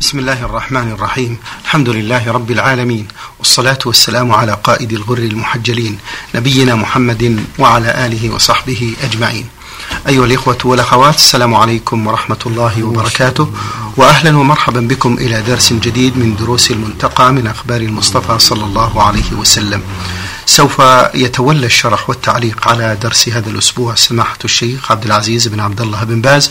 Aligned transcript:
بسم 0.00 0.18
الله 0.18 0.44
الرحمن 0.44 0.92
الرحيم 0.92 1.38
الحمد 1.64 1.88
لله 1.88 2.32
رب 2.32 2.50
العالمين 2.50 3.08
والصلاة 3.38 3.78
والسلام 3.86 4.32
على 4.32 4.58
قائد 4.64 4.92
الغر 4.92 5.18
المحجلين 5.18 5.98
نبينا 6.34 6.74
محمد 6.74 7.44
وعلى 7.58 8.06
آله 8.06 8.30
وصحبه 8.30 8.94
أجمعين 9.04 9.46
أيها 10.08 10.24
الإخوة 10.24 10.58
والأخوات 10.64 11.14
السلام 11.14 11.54
عليكم 11.54 12.06
ورحمة 12.06 12.38
الله 12.46 12.82
وبركاته 12.84 13.52
وأهلا 13.96 14.36
ومرحبا 14.38 14.80
بكم 14.80 15.14
إلى 15.14 15.42
درس 15.42 15.72
جديد 15.72 16.18
من 16.18 16.36
دروس 16.36 16.70
المنتقى 16.70 17.32
من 17.32 17.46
أخبار 17.46 17.80
المصطفى 17.80 18.38
صلى 18.38 18.64
الله 18.64 19.02
عليه 19.02 19.32
وسلم 19.32 19.82
سوف 20.46 20.82
يتولى 21.14 21.66
الشرح 21.66 22.10
والتعليق 22.10 22.68
على 22.68 22.96
درس 23.02 23.28
هذا 23.28 23.50
الأسبوع 23.50 23.94
سماحة 23.94 24.38
الشيخ 24.44 24.92
عبد 24.92 25.04
العزيز 25.04 25.48
بن 25.48 25.60
عبد 25.60 25.80
الله 25.80 26.04
بن 26.04 26.20
باز 26.20 26.50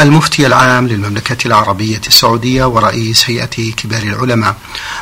المفتي 0.00 0.46
العام 0.46 0.88
للمملكة 0.88 1.46
العربية 1.46 2.00
السعودية 2.06 2.64
ورئيس 2.64 3.30
هيئة 3.30 3.72
كبار 3.76 4.02
العلماء. 4.02 4.56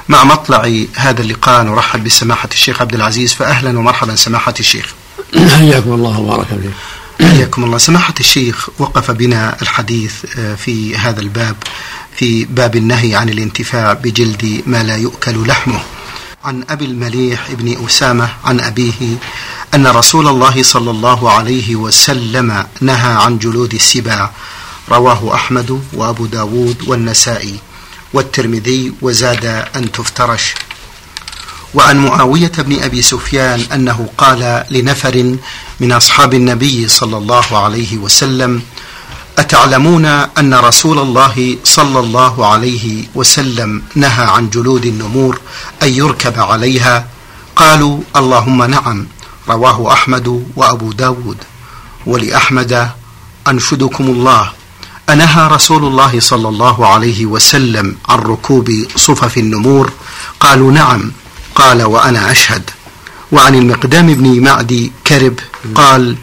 مع 0.08 0.24
مطلع 0.24 0.84
هذا 0.94 1.22
اللقاء 1.22 1.62
نرحب 1.62 2.04
بسماحة 2.04 2.48
الشيخ 2.52 2.80
عبد 2.80 2.94
العزيز. 2.94 3.32
فأهلا 3.32 3.78
ومرحبا 3.78 4.14
سماحة 4.14 4.54
الشيخ. 4.60 4.94
حياكم 5.34 5.92
الله 5.92 6.20
وبارك 6.20 6.46
فيك. 6.46 7.28
حياكم 7.28 7.64
الله. 7.64 7.78
سماحة 7.78 8.14
الشيخ 8.20 8.68
وقف 8.78 9.10
بنا 9.10 9.56
الحديث 9.62 10.12
في 10.56 10.96
هذا 10.96 11.20
الباب 11.20 11.56
في 12.16 12.44
باب 12.44 12.76
النهي 12.76 13.14
عن 13.14 13.28
الانتفاع 13.28 13.92
بجلد 13.92 14.62
ما 14.66 14.82
لا 14.82 14.96
يؤكل 14.96 15.46
لحمه. 15.46 15.80
عن 16.44 16.64
أبي 16.70 16.84
المليح 16.84 17.52
بن 17.52 17.86
أسامة 17.86 18.28
عن 18.44 18.60
أبيه 18.60 19.16
أن 19.74 19.86
رسول 19.86 20.28
الله 20.28 20.62
صلى 20.62 20.90
الله 20.90 21.30
عليه 21.30 21.76
وسلم 21.76 22.66
نهى 22.80 23.12
عن 23.12 23.38
جلود 23.38 23.74
السباع. 23.74 24.30
رواه 24.90 25.34
أحمد 25.34 25.82
وأبو 25.92 26.26
داود 26.26 26.76
والنسائي 26.86 27.58
والترمذي 28.12 28.92
وزاد 29.02 29.44
أن 29.76 29.92
تفترش. 29.92 30.54
وعن 31.74 32.04
معاوية 32.04 32.52
بن 32.58 32.82
أبي 32.82 33.02
سفيان 33.02 33.60
أنه 33.60 34.08
قال 34.18 34.64
لنفر 34.70 35.36
من 35.80 35.92
أصحاب 35.92 36.34
النبي 36.34 36.88
صلى 36.88 37.16
الله 37.16 37.58
عليه 37.58 37.98
وسلم 37.98 38.62
أتعلمون 39.40 40.04
أن 40.04 40.54
رسول 40.54 40.98
الله 40.98 41.56
صلى 41.64 41.98
الله 42.00 42.46
عليه 42.46 43.04
وسلم 43.14 43.82
نهى 43.94 44.24
عن 44.24 44.50
جلود 44.50 44.86
النمور 44.86 45.40
أن 45.82 45.88
يركب 45.88 46.40
عليها. 46.40 47.06
قالوا 47.56 48.00
اللهم 48.16 48.62
نعم 48.62 49.06
رواه 49.48 49.92
أحمد 49.92 50.46
وأبو 50.56 50.92
داود. 50.92 51.36
ولأحمد 52.06 52.90
أنشدكم 53.48 54.04
الله. 54.04 54.52
أنهى 55.08 55.48
رسول 55.48 55.84
الله 55.84 56.20
صلى 56.20 56.48
الله 56.48 56.86
عليه 56.86 57.26
وسلم 57.26 57.96
عن 58.08 58.18
ركوب 58.18 58.70
صفف 58.96 59.38
النمور. 59.38 59.92
قالوا 60.40 60.72
نعم 60.72 61.12
قال 61.54 61.82
وأنا 61.82 62.30
أشهد. 62.30 62.70
وعن 63.32 63.54
المقدام 63.54 64.14
بن 64.14 64.40
معدي 64.40 64.92
كرب 65.06 65.38
قال 65.74 66.16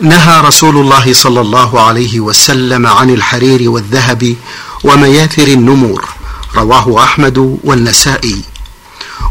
نهى 0.00 0.40
رسول 0.40 0.76
الله 0.76 1.14
صلى 1.14 1.40
الله 1.40 1.80
عليه 1.80 2.20
وسلم 2.20 2.86
عن 2.86 3.10
الحرير 3.10 3.70
والذهب 3.70 4.36
ومياثر 4.84 5.48
النمور 5.48 6.08
رواه 6.54 7.04
أحمد 7.04 7.58
والنسائي. 7.64 8.36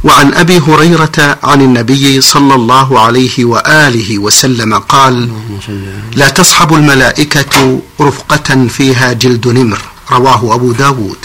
وعن 0.03 0.34
أبي 0.34 0.59
هريرة 0.59 1.38
عن 1.44 1.62
النبي 1.62 2.22
صلى 2.22 2.56
الله 2.56 3.00
عليه 3.00 3.45
وآله 3.45 4.20
وسلم 4.20 4.73
قال 4.73 5.30
لا 6.16 6.30
تصحب 6.30 6.73
الملائكة 6.73 7.80
رفقة 8.02 8.67
فيها 8.67 9.14
جلد 9.14 9.47
نمر 9.47 9.81
رواه 10.12 10.56
أبو 10.56 10.72
داود. 10.72 11.17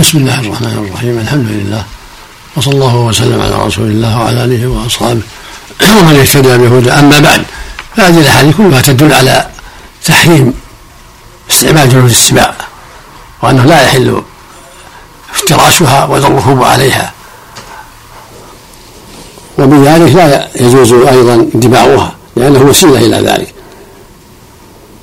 بسم 0.00 0.18
الله 0.18 0.40
الرحمن 0.40 0.86
الرحيم 0.88 1.18
الحمد 1.18 1.48
لله 1.50 1.84
وصلى 2.56 2.74
الله 2.74 2.96
وسلم 2.96 3.40
على 3.40 3.66
رسول 3.66 3.86
الله 3.90 4.18
وعلى 4.18 4.44
آله 4.44 4.66
وأصحابه. 4.66 5.22
ومن 5.90 6.16
اهتدى 6.20 6.58
بهدى 6.58 6.90
أما 6.90 7.18
بعد 7.18 7.42
فهذه 7.96 8.20
الأحاديث 8.20 8.56
كلها 8.56 8.80
تدل 8.80 9.12
على 9.12 9.46
تحريم 10.06 10.54
استعمال 11.50 11.88
جلود 11.88 12.10
السباع 12.10 12.54
وأنه 13.42 13.64
لا 13.64 13.82
يحل 13.82 14.22
افتراشها 15.34 16.04
ولا 16.04 16.26
الركوب 16.26 16.62
عليها 16.64 17.12
وبذلك 19.58 20.14
لا 20.14 20.48
يجوز 20.60 20.92
أيضا 20.92 21.48
اتباعها 21.54 22.14
لأنه 22.36 22.60
وسيلة 22.60 22.98
إلى 22.98 23.16
ذلك. 23.16 23.54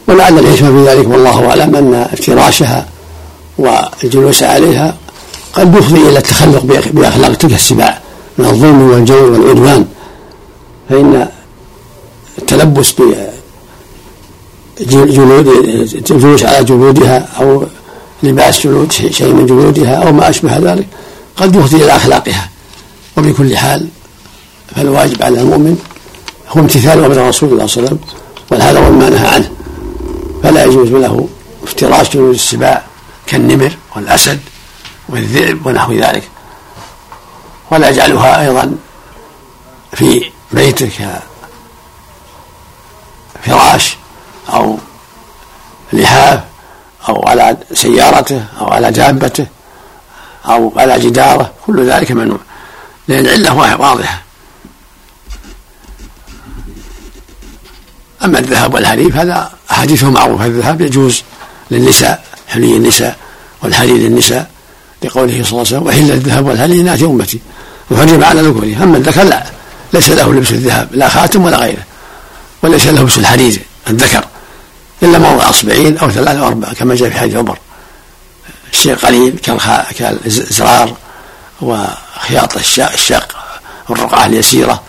ولعل 0.08 0.40
الحكمه 0.40 0.70
في 0.70 0.90
ذلك 0.90 1.08
والله 1.08 1.50
أعلم 1.50 1.76
أن 1.76 2.08
افتراشها 2.14 2.86
والجلوس 3.58 4.44
عليها 4.44 4.96
قد 5.54 5.76
يفضي 5.76 6.02
إلى 6.10 6.18
التخلق 6.18 6.64
بأخلاق 6.94 7.34
تلك 7.34 7.54
السباع 7.54 8.00
من 8.38 8.46
الظلم 8.46 8.82
والجور 8.82 9.32
والعدوان. 9.32 9.86
فإن 10.90 11.30
التلبس 12.38 12.92
بجلود 14.80 15.48
الجلوس 15.96 16.44
على 16.44 16.64
جلودها 16.64 17.28
أو 17.40 17.66
لباس 18.24 18.60
جلود 18.60 18.92
شيء 18.92 19.34
من 19.34 19.46
جلودها 19.46 19.96
أو 19.96 20.12
ما 20.12 20.30
أشبه 20.30 20.58
ذلك 20.58 20.88
قد 21.38 21.56
يفضي 21.56 21.84
إلى 21.84 21.96
أخلاقها. 21.96 22.50
وبكل 23.18 23.58
حال 23.58 23.88
فالواجب 24.76 25.24
على 25.24 25.42
المؤمن 25.42 25.78
هو 26.50 26.62
امتثال 26.62 27.04
أمر 27.04 27.28
رسول 27.28 27.50
الله 27.50 27.68
صلى 27.68 27.78
الله 27.78 27.90
عليه 27.90 27.98
وسلم 27.98 28.00
والحذر 28.52 28.92
مما 28.92 29.10
نهى 29.10 29.28
عنه. 29.28 29.52
فلا 30.44 30.66
يجوز 30.66 30.90
له 30.90 31.28
افتراش 31.64 32.10
جلود 32.10 32.34
السباع 32.34 32.86
كالنمر 33.28 33.72
والأسد 33.96 34.40
والذئب 35.10 35.66
ونحو 35.66 35.94
ذلك. 35.94 36.24
ولا 37.72 37.90
يجعلها 37.90 38.42
أيضا 38.42 38.76
في 39.94 40.24
بيتك 40.52 41.22
فراش 43.46 43.98
أو 44.54 44.78
لحاف 45.94 46.40
أو 47.10 47.28
على 47.28 47.58
سيارته 47.74 48.46
أو 48.60 48.68
على 48.68 48.92
دابته 48.92 49.48
أو 50.46 50.74
على 50.78 51.00
جداره 51.00 51.52
كل 51.66 51.90
ذلك 51.92 52.12
ممنوع 52.12 52.40
لأن 53.08 53.26
العلة 53.26 53.78
واضحة. 53.80 54.22
أما 58.24 58.40
الذهب 58.40 58.74
والحليب 58.74 59.16
هذا 59.16 59.52
أحاديثه 59.72 60.10
معروفة 60.10 60.46
الذهب 60.46 60.82
يجوز 60.82 61.24
للنساء 61.72 62.24
حلي 62.48 62.78
النساء 62.78 63.18
والحلي 63.64 63.94
للنساء 63.94 64.52
لقوله 65.04 65.44
صلى 65.44 65.52
الله 65.52 65.60
عليه 65.60 65.62
وسلم 65.62 65.88
وحل 65.88 66.12
الذهب 66.12 66.46
والحلي 66.46 66.82
لناس 66.82 67.04
أمتي. 67.04 67.40
وحرم 67.92 68.24
على 68.24 68.42
ذكورها. 68.42 68.84
أما 68.84 68.98
الذكر 68.98 69.24
لا. 69.24 69.59
ليس 69.94 70.10
له 70.10 70.34
لبس 70.34 70.52
الذهب 70.52 70.90
لا 70.92 71.10
خاتم 71.10 71.44
ولا 71.44 71.58
غيره 71.58 71.84
وليس 72.62 72.88
له 72.88 73.02
لبس 73.02 73.18
الحرير 73.18 73.62
الذكر 73.90 74.26
إلا 75.04 75.18
موضع 75.18 75.50
أصبعين 75.50 75.98
أو 75.98 76.10
ثلاثة 76.10 76.40
أو 76.40 76.48
أربعة 76.48 76.74
كما 76.74 76.96
جاء 76.96 77.10
في 77.10 77.20
حديث 77.20 77.36
عمر. 77.36 77.58
الشيء 78.74 78.96
قليل 78.96 79.40
كالزرار 79.98 80.96
وخياط 81.62 82.58
الشق 82.94 83.36
والرقعة 83.90 84.26
اليسيرة 84.26 84.82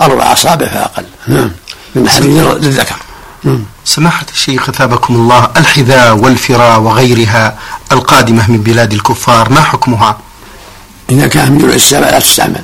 أربع 0.00 0.32
أصابع 0.32 0.66
فأقل. 0.66 1.04
نعم. 1.28 1.50
من 1.94 2.02
الحرير 2.02 2.58
للذكر. 2.58 2.96
نعم. 3.44 3.64
سماحة 3.84 4.26
الشيخ 4.32 4.68
أثابكم 4.68 5.14
الله 5.14 5.50
الحذاء 5.56 6.16
والفراء 6.16 6.80
وغيرها 6.80 7.58
القادمة 7.92 8.50
من 8.50 8.58
بلاد 8.58 8.92
الكفار 8.92 9.50
ما 9.50 9.60
حكمها؟ 9.60 10.18
إذا 11.10 11.26
كان 11.26 11.52
من 11.52 11.70
السبع 11.70 12.10
لا 12.10 12.18
تستعمل. 12.18 12.62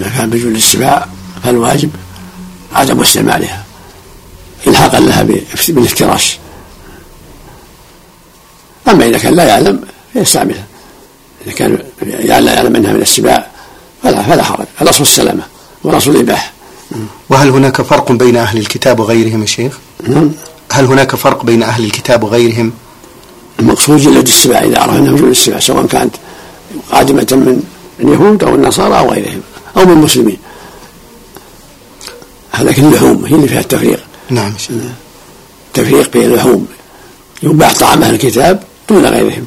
إذا 0.00 0.08
كان 0.08 0.30
بجلد 0.30 0.54
السباع 0.54 1.06
فالواجب 1.44 1.90
عدم 2.72 3.00
استعمالها 3.00 3.64
إلحاقا 4.66 5.00
لها 5.00 5.22
بالافتراش. 5.68 6.38
أما 8.88 9.06
إذا 9.06 9.18
كان 9.18 9.34
لا 9.34 9.44
يعلم 9.44 9.80
فيستعملها. 10.12 10.64
إذا 11.46 11.54
كان 11.54 11.78
لا 12.02 12.54
يعلم 12.54 12.76
أنها 12.76 12.92
من 12.92 13.02
السباع 13.02 13.46
فلا 14.02 14.22
فلا 14.22 14.42
حرج. 14.42 14.66
الأصل 14.82 15.02
السلامة 15.02 15.42
والأصل 15.84 16.10
الإباحة. 16.10 16.52
وهل 17.28 17.48
هناك 17.48 17.82
فرق 17.82 18.12
بين 18.12 18.36
أهل 18.36 18.58
الكتاب 18.58 19.00
وغيرهم 19.00 19.40
يا 19.40 19.46
شيخ؟ 19.46 19.78
نعم. 20.08 20.30
هل 20.72 20.84
هناك 20.84 21.14
فرق 21.14 21.44
بين 21.44 21.62
أهل 21.62 21.84
الكتاب 21.84 22.22
وغيرهم؟ 22.22 22.72
المقصود 23.60 23.98
جلد 23.98 24.26
السباع 24.26 24.64
إذا 24.64 24.78
عرف 24.78 24.96
أنها 24.96 25.16
جلد 25.16 25.24
السباع 25.24 25.60
سواء 25.60 25.86
كانت 25.86 26.14
قادمة 26.92 27.26
من 27.32 27.62
اليهود 28.00 28.44
أو 28.44 28.54
النصارى 28.54 28.98
أو 28.98 29.10
غيرهم. 29.10 29.40
أو 29.76 29.84
من 29.84 29.92
المسلمين. 29.92 30.38
لكن 32.60 32.84
اللحوم 32.84 33.24
هي 33.24 33.34
اللي 33.34 33.48
فيها 33.48 33.60
التفريق. 33.60 34.04
نعم 34.30 34.52
تفريق 35.74 36.12
بين 36.12 36.22
اللحوم. 36.22 36.66
يباح 37.42 37.74
طعام 37.74 38.02
أهل 38.02 38.14
الكتاب 38.14 38.62
دون 38.88 39.06
غيرهم. 39.06 39.46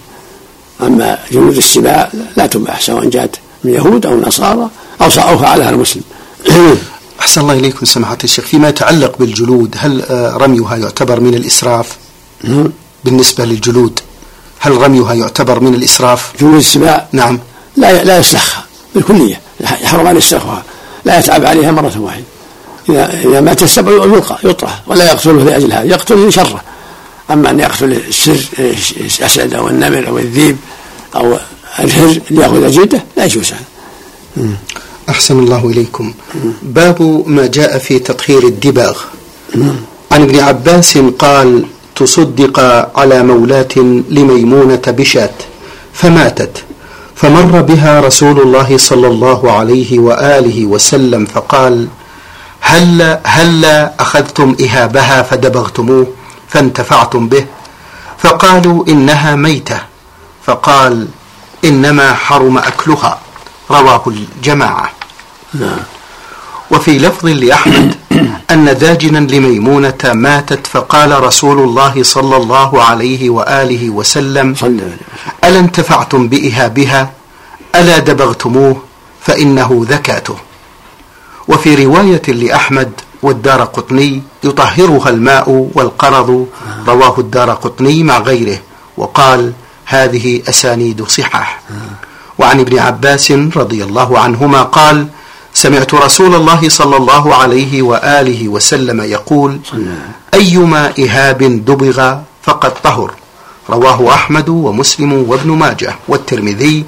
أما 0.81 1.19
جلود 1.31 1.57
السباع 1.57 2.11
لا 2.37 2.45
تباح 2.45 2.81
سواء 2.81 3.09
جاءت 3.09 3.35
من 3.63 3.73
يهود 3.73 4.05
أو 4.05 4.21
نصارى 4.21 4.69
أو 5.01 5.07
أو 5.07 5.37
فعلها 5.37 5.69
المسلم. 5.69 6.03
أحسن 7.19 7.41
الله 7.41 7.53
إليكم 7.53 7.85
سماحة 7.85 8.17
الشيخ. 8.23 8.45
فيما 8.45 8.69
يتعلق 8.69 9.17
بالجلود 9.19 9.75
هل 9.77 10.05
رميها 10.41 10.75
يعتبر 10.75 11.19
من 11.19 11.33
الإسراف؟ 11.33 11.97
بالنسبة 13.03 13.45
للجلود 13.45 13.99
هل 14.59 14.71
رميها 14.71 15.13
يعتبر 15.13 15.59
من 15.59 15.73
الإسراف؟ 15.73 16.31
جلود 16.39 16.55
السباع 16.55 17.07
نعم. 17.11 17.39
لا 17.77 18.03
لا 18.03 18.17
يسلخها 18.17 18.68
بالكلية 18.95 19.41
يحرم 19.61 20.07
عليه 20.07 20.17
يسلخها 20.17 20.63
لا 21.05 21.19
يتعب 21.19 21.45
عليها 21.45 21.71
مرة 21.71 21.93
واحدة. 21.99 22.23
إذا 22.89 23.19
إذا 23.23 23.41
مات 23.41 23.63
السبع 23.63 23.91
يلقى 23.91 24.37
يطرح 24.43 24.81
ولا 24.87 25.05
يقتله 25.05 25.43
لأجل 25.43 25.73
هذا 25.73 25.83
يقتل 25.83 26.27
لشره. 26.27 26.61
أما 27.31 27.49
أن 27.49 27.59
يقتل 27.59 27.93
السر 27.93 28.39
الأسد 29.19 29.53
أو 29.53 29.67
النمر 29.69 30.07
أو 30.07 30.17
الذيب 30.17 30.57
أو 31.15 31.37
الهر 31.79 32.19
ليأخذ 32.29 32.71
جلده 32.71 33.03
لا 33.17 33.25
يجوز 33.25 33.51
هذا. 33.51 34.49
أحسن 35.09 35.39
الله 35.39 35.65
إليكم. 35.65 36.13
باب 36.61 37.23
ما 37.27 37.47
جاء 37.47 37.77
في 37.77 37.99
تطهير 37.99 38.43
الدباغ. 38.43 38.97
عن 40.11 40.21
ابن 40.21 40.39
عباس 40.39 40.97
قال 40.97 41.65
تصدق 41.95 42.59
على 42.99 43.23
مولاة 43.23 43.75
لميمونة 44.09 44.81
بشاة 44.87 45.33
فماتت. 45.93 46.63
فمر 47.21 47.61
بها 47.61 47.99
رسول 47.99 48.41
الله 48.41 48.77
صلى 48.77 49.07
الله 49.07 49.51
عليه 49.51 49.99
وآله 49.99 50.65
وسلم 50.65 51.25
فقال 51.25 51.87
هل 52.61 53.19
هل 53.23 53.65
أخذتم 53.99 54.55
إهابها 54.61 55.21
فدبغتموه 55.23 56.07
فانتفعتم 56.49 57.27
به؟ 57.27 57.45
فقالوا 58.17 58.85
إنها 58.87 59.35
ميتة. 59.35 59.79
فقال 60.45 61.07
إنما 61.65 62.13
حرم 62.13 62.57
أكلها. 62.57 63.19
رواه 63.71 64.03
الجماعة. 64.07 64.91
نعم. 65.53 65.79
وفي 66.71 66.97
لفظ 66.99 67.25
لأحمد 67.25 67.95
أن 68.53 68.77
داجنا 68.77 69.19
لميمونة 69.19 70.03
ماتت 70.03 70.67
فقال 70.67 71.23
رسول 71.23 71.59
الله 71.59 72.03
صلى 72.03 72.37
الله 72.37 72.83
عليه 72.83 73.29
وآله 73.29 73.89
وسلم. 73.89 74.55
ألا 75.49 75.59
انتفعتم 75.59 76.27
بإهابها؟ 76.27 77.11
ألا 77.75 77.99
دبغتموه؟ 77.99 78.81
فإنه 79.21 79.85
ذكاته. 79.89 80.35
وفي 81.47 81.85
رواية 81.85 82.21
لأحمد 82.27 82.91
والدار 83.23 83.63
قطني 83.63 84.21
يطهرها 84.43 85.09
الماء 85.09 85.69
والقرض 85.73 86.47
رواه 86.87 87.19
الدار 87.19 87.49
قطني 87.49 88.03
مع 88.03 88.19
غيره 88.19 88.57
وقال 88.97 89.53
هذه 89.85 90.41
أسانيد 90.49 91.03
صحاح. 91.03 91.61
وعن 92.37 92.59
ابن 92.59 92.79
عباس 92.79 93.31
رضي 93.31 93.83
الله 93.83 94.19
عنهما 94.19 94.63
قال 94.63 95.07
سمعت 95.53 95.93
رسول 95.93 96.35
الله 96.35 96.69
صلى 96.69 96.97
الله 96.97 97.35
عليه 97.35 97.81
وآله 97.81 98.47
وسلم 98.47 99.01
يقول 99.01 99.59
أيما 100.33 100.93
إهاب 100.99 101.43
دبغ 101.65 102.15
فقد 102.43 102.73
طهر. 102.73 103.11
رواه 103.69 104.13
أحمد 104.13 104.49
ومسلم 104.49 105.11
وابن 105.29 105.49
ماجه 105.51 105.95
والترمذي. 106.07 106.85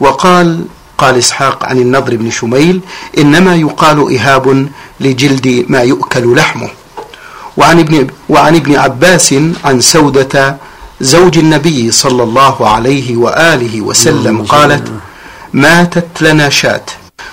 وقال 0.00 0.64
قال 0.98 1.18
إسحاق 1.18 1.64
عن 1.64 1.78
النضر 1.78 2.16
بن 2.16 2.30
شميل 2.30 2.80
إنما 3.18 3.54
يقال 3.54 3.98
إهاب 4.16 4.68
لجلد 5.00 5.64
ما 5.68 5.80
يؤكل 5.80 6.34
لحمه. 6.36 6.70
وعن 7.56 7.78
ابن, 7.80 8.06
وعن 8.28 8.54
ابن 8.56 8.76
عباس 8.76 9.34
عن 9.64 9.80
سودة 9.80 10.56
زوج 11.00 11.38
النبي 11.38 11.90
صلى 11.90 12.22
الله 12.22 12.68
عليه 12.68 13.16
وآله 13.16 13.80
وسلم 13.80 14.42
قالت 14.42 14.92
ماتت 15.52 16.22
لنا 16.22 16.48
شاة 16.48 16.86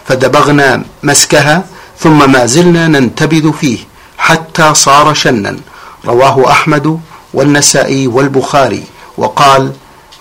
فدبغنا 0.07 0.83
مسكها 1.03 1.65
ثم 1.99 2.31
ما 2.31 2.45
زلنا 2.45 2.87
ننتبذ 2.87 3.51
فيه 3.53 3.77
حتى 4.17 4.73
صار 4.73 5.13
شنا. 5.13 5.57
رواه 6.05 6.51
أحمد 6.51 6.99
والنسائي 7.33 8.07
والبخاري 8.07 8.83
وقال 9.17 9.71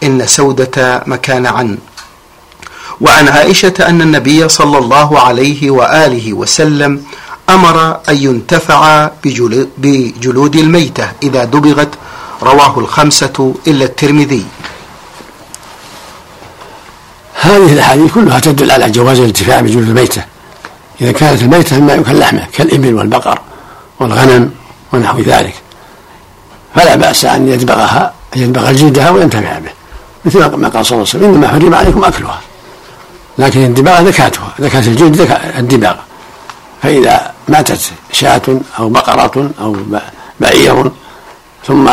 إن 0.03 0.27
سودة 0.27 1.03
مكان 1.07 1.47
عن. 1.47 1.79
وعن 3.01 3.29
عائشة 3.29 3.75
أن 3.81 4.03
النبي 4.03 4.49
صلى 4.49 4.79
الله 4.79 5.21
عليه 5.21 5.71
وآله 5.71 6.33
وسلم 6.33 7.03
أمر 7.49 8.01
أن 8.09 8.17
ينتفع 8.17 9.11
بجلود 9.79 10.57
الميتة 10.57 11.13
إذا 11.23 11.45
دبغت. 11.45 11.89
رواه 12.43 12.79
الخمسة 12.79 13.55
إلا 13.67 13.85
الترمذي. 13.85 14.45
هذه 17.35 17.73
الأحاديث 17.73 18.13
كلها 18.13 18.39
تدل 18.41 18.71
على 18.71 18.91
جواز 18.91 19.19
الانتفاع 19.19 19.61
بجلود 19.61 19.89
الميتة. 19.89 20.25
إذا 21.01 21.13
كانت 21.13 21.43
الميتة 21.43 21.81
مما 21.81 21.95
يؤكل 21.95 22.19
لحمه 22.19 22.47
كالإبل 22.53 22.95
والبقر 22.95 23.39
والغنم 24.01 24.51
ونحو 24.93 25.21
ذلك. 25.21 25.55
فلا 26.75 26.95
بأس 26.95 27.25
أن 27.25 27.49
يدبغها 27.49 28.13
أن 28.37 28.41
يدبغ 28.43 28.73
جلدها 28.73 29.11
وينتفع 29.11 29.59
به. 29.59 29.71
مثل 30.25 30.39
ما 30.57 30.69
قال 30.69 30.87
صلى 30.87 30.97
الله 30.97 31.09
عليه 31.09 31.19
وسلم 31.19 31.35
إنما 31.35 31.49
حرم 31.49 31.75
عليكم 31.75 32.05
أكلها. 32.05 32.41
لكن 33.39 33.65
الدباغ 33.65 34.01
ذكاتها 34.01 34.55
ذكاة 34.61 34.81
الجلد 34.81 35.39
الدباغ 35.59 35.97
فإذا 36.83 37.33
ماتت 37.49 37.93
شاة 38.13 38.43
أو 38.79 38.89
بقرة 38.89 39.51
أو 39.61 39.77
بعير 40.41 40.91
ثم 41.67 41.91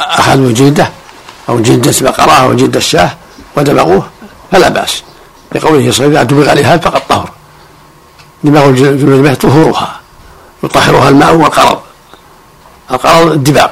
أخذوا 0.00 0.52
جلده 0.52 0.90
أو 1.48 1.60
جلدة 1.60 1.94
بقرة 2.00 2.32
أو 2.32 2.54
جلدة 2.54 2.78
الشاة 2.78 3.10
ودبغوه 3.56 4.06
فلا 4.52 4.68
بأس. 4.68 5.02
لقوله 5.54 5.92
صلى 5.92 6.06
الله 6.06 6.18
عليه 6.18 6.28
وسلم 6.28 6.38
دبغ 6.38 6.50
عليها 6.50 6.76
فقد 6.76 7.06
طهر. 7.08 7.30
دماغ 8.44 8.68
الجلود 8.68 9.36
طهورها 9.36 10.00
يطهرها 10.64 11.08
الماء 11.08 11.34
والقرض. 11.34 11.78
القرض 12.90 13.32
الدباغ. 13.32 13.68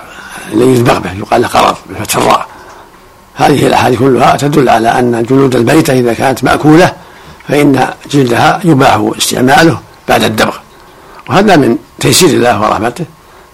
الذي 0.52 0.70
يدبغ 0.70 0.98
به 0.98 1.12
يقال 1.12 1.42
له 1.42 1.48
قرض 1.48 1.76
بفتح 1.90 2.16
الراء 2.16 2.46
هذه 3.34 3.66
الاحاديث 3.66 3.98
كلها 3.98 4.36
تدل 4.36 4.68
على 4.68 4.88
أن 4.88 5.22
جلود 5.22 5.56
البيته 5.56 5.92
إذا 5.92 6.12
كانت 6.12 6.44
مأكولة 6.44 6.92
فإن 7.48 7.88
جلدها 8.10 8.60
يباح 8.64 9.10
استعماله 9.18 9.80
بعد 10.08 10.22
الدبغ. 10.22 10.56
وهذا 11.28 11.56
من 11.56 11.78
تيسير 12.00 12.28
الله 12.28 12.60
ورحمته. 12.60 13.04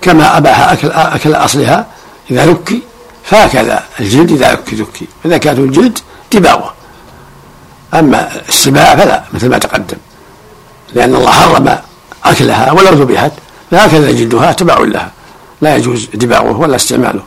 كما 0.03 0.37
أباح 0.37 0.73
أكل 0.73 0.91
أكل 0.91 1.35
أصلها 1.35 1.87
إذا 2.31 2.47
ذكي 2.47 2.83
فهكذا 3.25 3.85
الجلد 4.01 4.33
إذا 4.33 4.53
ذكي 4.53 4.77
ذكي 4.77 5.07
فزكاه 5.25 5.53
الجلد 5.53 5.99
دباغه. 6.33 6.75
أما 7.95 8.29
السباع 8.49 8.97
فلا 8.97 9.23
مثل 9.33 9.49
ما 9.49 9.59
تقدم. 9.59 9.97
لأن 10.95 11.15
الله 11.15 11.31
حرم 11.31 11.79
أكلها 12.25 12.73
ولو 12.73 12.91
ذبحت 12.91 13.33
فهكذا 13.71 14.11
جلدها 14.13 14.53
تبع 14.53 14.79
لها. 14.79 15.11
لا 15.63 15.77
يجوز 15.77 16.09
دباغه 16.15 16.59
ولا 16.59 16.77
استعماله. 16.77 17.23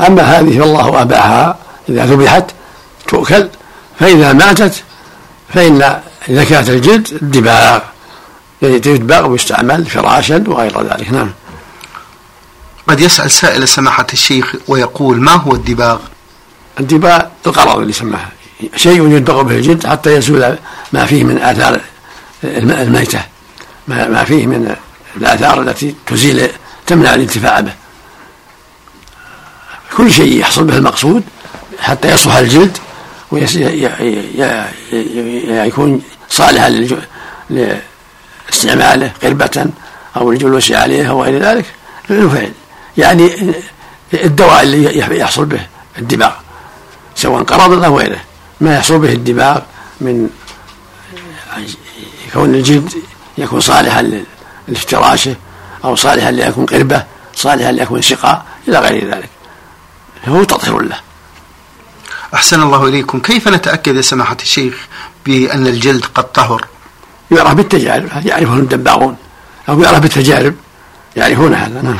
أما 0.00 0.22
هذه 0.22 0.58
فالله 0.58 1.02
اباحها 1.02 1.58
إذا 1.88 2.06
ذبحت 2.06 2.44
تؤكل 3.08 3.48
فإذا 4.00 4.32
ماتت 4.32 4.82
فإن 5.54 6.00
زكاة 6.28 6.68
الجلد 6.68 7.08
الدباغ 7.22 7.80
يعني 8.62 8.74
يدباغ 8.74 9.26
ويستعمل 9.26 9.86
فراشا 9.86 10.44
وغير 10.46 10.82
ذلك. 10.82 11.12
نعم. 11.12 11.30
قد 12.88 13.00
يسأل 13.00 13.30
سائل 13.30 13.68
سماحة 13.68 14.06
الشيخ 14.12 14.54
ويقول 14.68 15.20
ما 15.20 15.32
هو 15.32 15.52
الدباغ؟ 15.52 15.98
الدباغ 16.80 17.22
القرض 17.46 17.78
اللي 17.78 17.92
سماه 17.92 18.28
شيء 18.76 19.08
يدبغ 19.16 19.42
به 19.42 19.56
الجلد 19.56 19.86
حتى 19.86 20.16
يزول 20.16 20.56
ما 20.92 21.06
فيه 21.06 21.24
من 21.24 21.38
آثار 21.38 21.80
الميتة. 22.44 23.20
ما 23.88 24.24
فيه 24.24 24.46
من 24.46 24.76
الآثار 25.16 25.60
التي 25.60 25.94
تزيل 26.06 26.48
تمنع 26.86 27.14
الانتفاع 27.14 27.60
به. 27.60 27.72
كل 29.96 30.12
شيء 30.12 30.40
يحصل 30.40 30.64
به 30.64 30.76
المقصود 30.76 31.22
حتى 31.78 32.10
يصلح 32.10 32.36
الجلد 32.36 32.78
ويكون 35.48 36.02
صالحا 36.28 36.86
لاستعماله 38.50 39.12
قربة 39.22 39.66
أو 40.16 40.32
الجلوس 40.32 40.72
عليه 40.72 41.10
أو 41.10 41.22
غير 41.24 41.42
ذلك. 41.42 41.64
فعل 42.08 42.52
يعني 42.98 43.54
الدواء 44.14 44.62
اللي 44.62 45.18
يحصل 45.18 45.44
به 45.44 45.66
الدباغ 45.98 46.32
سواء 47.16 47.42
قرض 47.42 47.84
أو 47.84 47.98
غيره. 47.98 48.20
ما 48.60 48.76
يحصل 48.76 48.98
به 48.98 49.12
الدباغ 49.12 49.60
من 50.00 50.30
كون 52.32 52.54
الجلد 52.54 52.92
يكون 53.38 53.60
صالحا 53.60 54.22
لافتراشه 54.68 55.34
أو 55.84 55.96
صالحا 55.96 56.30
ليكون 56.30 56.66
قربة 56.66 57.04
صالحا 57.34 57.72
ليكون 57.72 58.02
سقاء 58.02 58.44
إلى 58.68 58.78
غير 58.78 59.14
ذلك. 59.14 59.30
فهو 60.26 60.44
تطهير 60.44 60.80
له. 60.80 60.96
أحسن 62.34 62.62
الله 62.62 62.88
إليكم. 62.88 63.18
كيف 63.20 63.48
نتأكد 63.48 63.96
يا 63.96 64.02
سماحة 64.02 64.36
الشيخ 64.42 64.88
بأن 65.26 65.66
الجلد 65.66 66.04
قد 66.04 66.32
طهر؟ 66.32 66.66
يعرف 67.30 67.54
بالتجارب 67.54 68.08
يعرفه 68.26 68.54
الدباغون. 68.54 69.16
أو 69.68 69.80
يعرف 69.80 69.98
بالتجارب 69.98 70.54
يعرفون 71.16 71.54
هذا 71.54 71.82
نعم. 71.82 71.96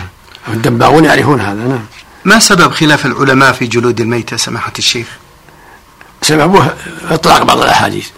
الدباغون 0.48 1.04
يعرفون 1.04 1.40
هذا 1.40 1.68
نعم. 1.68 1.84
ما 2.24 2.38
سبب 2.38 2.72
خلاف 2.72 3.06
العلماء 3.06 3.52
في 3.52 3.66
جلود 3.66 4.00
الميتة 4.00 4.36
سماحة 4.36 4.72
الشيخ؟ 4.78 5.06
سببه 6.22 6.70
إطلاق 7.10 7.42
بعض 7.42 7.58
الأحاديث. 7.58 8.08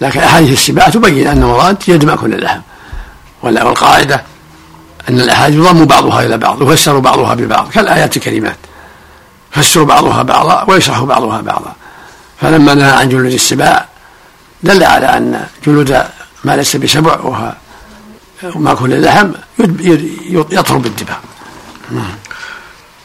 لكن 0.00 0.20
أحاديث 0.20 0.52
السباع 0.52 0.88
تبين 0.88 1.26
أن 1.26 1.42
المراد 1.42 1.82
يجمع 1.88 2.14
كل 2.14 2.34
اللحم 2.34 2.60
والقاعدة 3.42 4.24
أن 5.08 5.20
الأحاديث 5.20 5.58
يضم 5.58 5.84
بعضها 5.84 6.26
إلى 6.26 6.38
بعض 6.38 6.62
ويفسر 6.62 6.98
بعضها 6.98 7.34
ببعض 7.34 7.68
كالآيات 7.68 8.16
الكريمات. 8.16 8.56
يفسر 9.56 9.82
بعضها 9.82 10.22
بعضا 10.22 10.64
ويشرح 10.68 11.00
بعضها 11.00 11.40
بعضا. 11.40 11.74
فلما 12.40 12.74
نهى 12.74 12.90
عن 12.90 13.08
جلود 13.08 13.32
السباع 13.32 13.88
دل 14.62 14.84
على 14.84 15.06
أن 15.06 15.46
جلود 15.66 16.04
ما 16.44 16.56
ليس 16.56 16.76
بسبع 16.76 17.18
وما 18.54 18.74
كل 18.74 18.92
اللحم 18.92 19.30
يطرب 20.30 20.86
الدباغ 20.86 21.16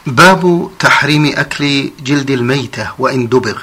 باب 0.06 0.70
تحريم 0.78 1.32
أكل 1.36 1.90
جلد 2.00 2.30
الميتة 2.30 2.88
وإن 2.98 3.28
دبغ. 3.28 3.58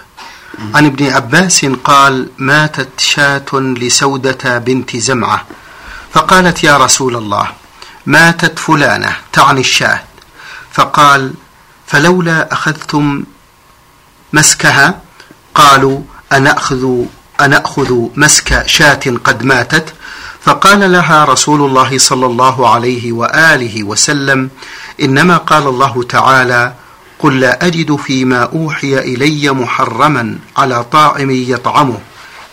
عن 0.76 0.86
ابن 0.86 1.06
عباس 1.06 1.66
قال 1.66 2.30
ماتت 2.38 3.00
شاة 3.00 3.46
لسودة 3.54 4.58
بنت 4.58 4.96
زمعة. 4.96 5.46
فقالت 6.14 6.64
يا 6.64 6.78
رسول 6.78 7.16
الله 7.16 7.48
ماتت 8.08 8.60
فلانة 8.60 9.16
تعني 9.34 9.60
الشاة 9.60 10.00
فقال 10.72 11.34
فلولا 11.88 12.54
أخذتم 12.54 13.24
مسكها؟ 14.34 15.02
قالوا 15.56 16.02
أنأخذ 16.34 16.88
أنأخذ 17.42 17.94
مسك 18.16 18.68
شاة 18.68 19.00
قد 19.24 19.44
ماتت. 19.44 19.94
فقال 20.42 20.92
لها 20.92 21.26
رسول 21.26 21.62
الله 21.62 21.98
صلى 21.98 22.26
الله 22.26 22.70
عليه 22.70 23.12
وآله 23.12 23.84
وسلم 23.84 24.50
إنما 25.02 25.38
قال 25.38 25.68
الله 25.68 26.04
تعالى 26.04 26.74
قل 27.20 27.40
لا 27.40 27.66
أجد 27.66 27.96
فيما 27.96 28.44
أوحي 28.44 29.00
إلي 29.00 29.52
محرما 29.52 30.40
على 30.58 30.84
طاعم 30.84 31.32
يطعمه 31.32 32.00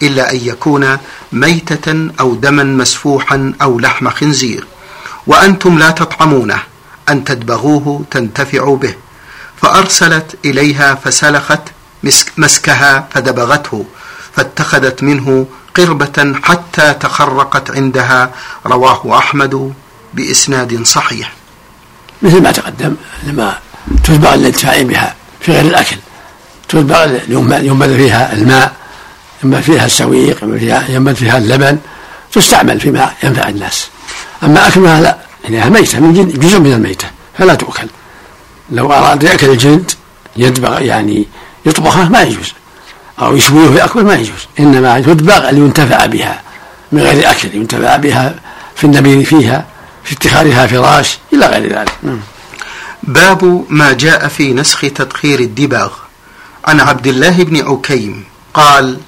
إلا 0.02 0.32
أن 0.32 0.36
يكون 0.42 0.98
ميتة 1.32 2.10
أو 2.20 2.34
دما 2.34 2.64
مسفوحا 2.64 3.52
أو 3.62 3.78
لحم 3.78 4.10
خنزير. 4.10 4.66
وأنتم 5.26 5.78
لا 5.78 5.90
تطعمونه 5.90 6.58
أن 7.08 7.24
تدبغوه 7.24 8.04
تنتفعوا 8.10 8.76
به. 8.76 8.94
فأرسلت 9.62 10.36
إليها 10.44 10.94
فسلخت 10.94 11.60
مسكها 12.36 13.08
فدبغته 13.10 13.84
فاتخذت 14.36 15.02
منه 15.02 15.46
قربة 15.76 16.34
حتى 16.42 16.94
تخرقت 16.94 17.70
عندها. 17.70 18.30
رواه 18.66 19.18
أحمد 19.18 19.74
بإسناد 20.14 20.82
صحيح. 20.82 21.32
مثل 22.22 22.42
ما 22.42 22.52
تقدم 22.52 22.94
لما 23.26 23.58
تتبع 24.04 24.34
الانتفاع 24.34 24.82
بها 24.82 25.14
في 25.40 25.52
غير 25.52 25.64
الأكل 25.64 25.96
تتبع 26.68 27.04
ينبذ 27.38 27.96
فيها 27.96 28.32
الماء 28.32 28.72
ينبذ 29.44 29.62
فيها 29.62 29.86
السويق 29.86 30.44
ينبذ 30.88 31.14
فيها 31.14 31.38
اللبن 31.38 31.78
تستعمل 32.32 32.80
فيما 32.80 33.10
ينفع 33.22 33.48
الناس. 33.48 33.88
أما 34.44 34.68
أكلها 34.68 35.00
لا 35.00 35.16
لأنها 35.44 35.68
ميتة 35.68 36.00
من 36.00 36.38
جزء 36.38 36.58
من 36.58 36.72
الميتة 36.72 37.06
فلا 37.38 37.54
تؤكل. 37.54 37.88
لو 38.70 38.92
أراد 38.92 39.22
يأكل 39.22 39.50
الجلد 39.50 39.90
يدبغ 40.36 40.82
يعني 40.82 41.26
يطبخه 41.66 42.08
ما 42.08 42.22
يجوز. 42.22 42.52
أو 43.18 43.36
يشويه 43.36 43.68
ويأكل 43.68 44.04
ما 44.04 44.14
يجوز. 44.14 44.46
إنما 44.60 45.00
تدبغ 45.00 45.50
لينتفع 45.50 46.06
بها 46.06 46.42
من 46.92 47.00
غير 47.00 47.30
أكل 47.30 47.54
ينتفع 47.54 47.96
بها 47.96 48.34
في 48.76 48.84
النبيذ 48.84 49.24
فيها 49.24 49.66
في 50.04 50.14
اتخاذها 50.14 50.66
فراش 50.66 51.18
إلى 51.32 51.46
غير 51.46 51.78
ذلك. 51.78 51.92
نعم. 52.02 52.20
باب 53.02 53.64
ما 53.68 53.92
جاء 53.92 54.28
في 54.28 54.52
نسخ 54.52 54.80
تدخير 54.80 55.40
الدباغ. 55.40 55.90
عن 56.64 56.80
عبد 56.80 57.06
الله 57.06 57.42
بن 57.42 57.68
عكيم 57.68 58.24
قال 58.54 58.98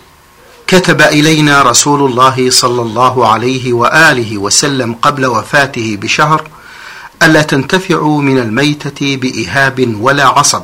كتب 0.67 1.03
إلينا 1.03 1.63
رسول 1.63 2.11
الله 2.11 2.51
صلى 2.51 2.83
الله 2.83 3.29
عليه 3.29 3.73
وآله 3.73 4.39
وسلم 4.39 4.95
قبل 5.03 5.27
وفاته 5.27 5.99
بشهر 6.01 6.49
ألا 7.23 7.43
تنتفعوا 7.43 8.23
من 8.23 8.39
الميتة 8.39 9.17
بإهاب 9.17 9.97
ولا 10.01 10.27
عصب 10.27 10.63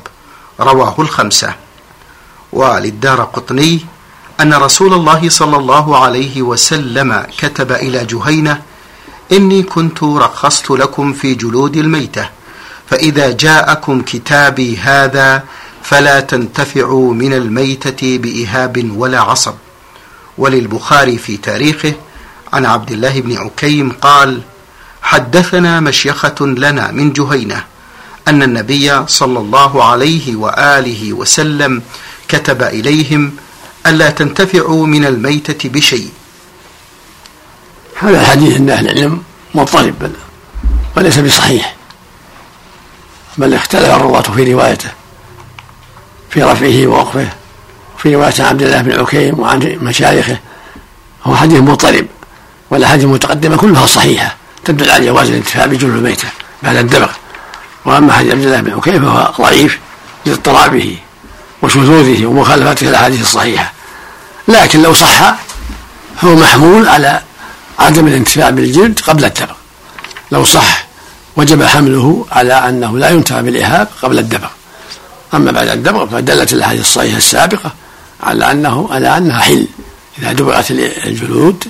رواه 0.61 0.94
الخمسة. 0.99 1.54
وللدار 2.52 3.21
قطني 3.21 3.80
أن 4.40 4.54
رسول 4.54 4.94
الله 4.94 5.28
صلى 5.28 5.56
الله 5.56 5.99
عليه 5.99 6.42
وسلم 6.42 7.26
كتب 7.38 7.73
إلى 7.73 8.04
جهينة 8.04 8.62
إني 9.32 9.62
كنت 9.62 10.02
رخصت 10.02 10.71
لكم 10.71 11.12
في 11.12 11.35
جلود 11.35 11.76
الميتة 11.76 12.28
فإذا 12.90 13.30
جاءكم 13.30 14.02
كتابي 14.02 14.76
هذا 14.76 15.44
فلا 15.82 16.21
تنتفعوا 16.21 17.14
من 17.14 17.32
الميتة 17.32 18.18
بإهاب 18.18 18.90
ولا 18.97 19.21
عصب. 19.21 19.54
وللبخاري 20.42 21.18
في 21.18 21.37
تاريخه 21.37 21.92
عن 22.52 22.66
عبد 22.66 22.90
الله 22.90 23.20
بن 23.20 23.37
عكيم 23.38 23.92
قال 23.92 24.42
حدثنا 25.02 25.80
مشيخة 25.80 26.34
لنا 26.40 26.90
من 26.90 27.12
جهينة 27.12 27.64
أن 28.28 28.42
النبي 28.42 29.06
صلى 29.06 29.38
الله 29.38 29.84
عليه 29.84 30.37
وآله 30.37 31.12
وسلم 31.12 31.82
كتب 32.28 32.62
إليهم 32.62 33.32
ألا 33.87 34.11
تنتفعوا 34.11 34.87
من 34.87 35.04
الميتة 35.04 35.68
بشيء. 35.68 36.11
هذا 37.96 38.20
الحديث 38.20 38.54
عند 38.54 38.70
أهل 38.70 38.88
العلم 38.88 39.22
مضطرب 39.54 39.99
بل 39.99 40.12
وليس 40.96 41.18
بصحيح 41.18 41.76
بل 43.38 43.54
اختلف 43.54 43.84
الرواة 43.84 44.22
في 44.22 44.52
روايته 44.52 44.90
في 46.30 46.42
رفعه 46.42 46.87
ووقفه. 46.87 47.41
في 48.02 48.14
رواية 48.14 48.35
عبد 48.40 48.62
الله 48.62 48.82
بن 48.82 49.00
عكيم 49.00 49.40
وعن 49.40 49.78
مشايخه 49.82 50.38
هو 51.25 51.37
حديث 51.37 51.61
مضطرب 51.61 52.06
والأحاديث 52.71 53.04
المتقدمة 53.04 53.56
كلها 53.56 53.87
صحيحة 53.87 54.37
تدل 54.64 54.90
على 54.90 55.06
جواز 55.06 55.28
الانتفاع 55.28 55.66
بجلد 55.66 55.94
الميتة 55.94 56.28
بعد 56.62 56.76
الدبغ 56.76 57.11
وأما 57.85 58.12
حديث 58.12 58.32
عبد 58.32 58.44
الله 58.44 58.61
بن 58.61 58.73
عكيم 58.73 59.02
فهو 59.04 59.32
ضعيف 59.38 59.78
لاضطرابه 60.26 60.97
وشذوذه 61.62 62.26
ومخالفته 62.26 62.88
الأحاديث 62.88 63.21
الصحيحة. 63.21 63.73
لكن 64.49 64.82
لو 64.82 64.92
صح 64.92 65.35
فهو 66.21 66.35
محمول 66.35 66.88
على 66.88 67.21
عدم 67.78 68.06
الانتفاع 68.06 68.50
بالجلد 68.50 69.00
قبل 69.00 69.25
الدبغ. 69.25 69.54
لو 70.32 70.44
صح 70.44 70.87
وجب 71.37 71.62
حمله 71.62 72.26
على 72.32 72.54
أنه 72.54 72.99
لا 72.99 73.11
ينتفع 73.11 73.40
بالإهاب 73.40 73.88
قبل 74.02 74.18
الدبغ. 74.18 74.49
أما 75.35 75.50
بعد 75.50 75.68
الدبغ 75.68 76.06
فدلت 76.06 76.52
الأحاديث 76.52 76.80
الصحيحة 76.80 77.16
السابقة 77.16 77.73
على 78.23 78.50
أنه 78.50 78.88
على 78.91 79.17
أنها 79.17 79.41
حل. 79.41 79.67
إذا 80.19 80.33
دبغت 80.33 80.71
الجلود 80.71 81.64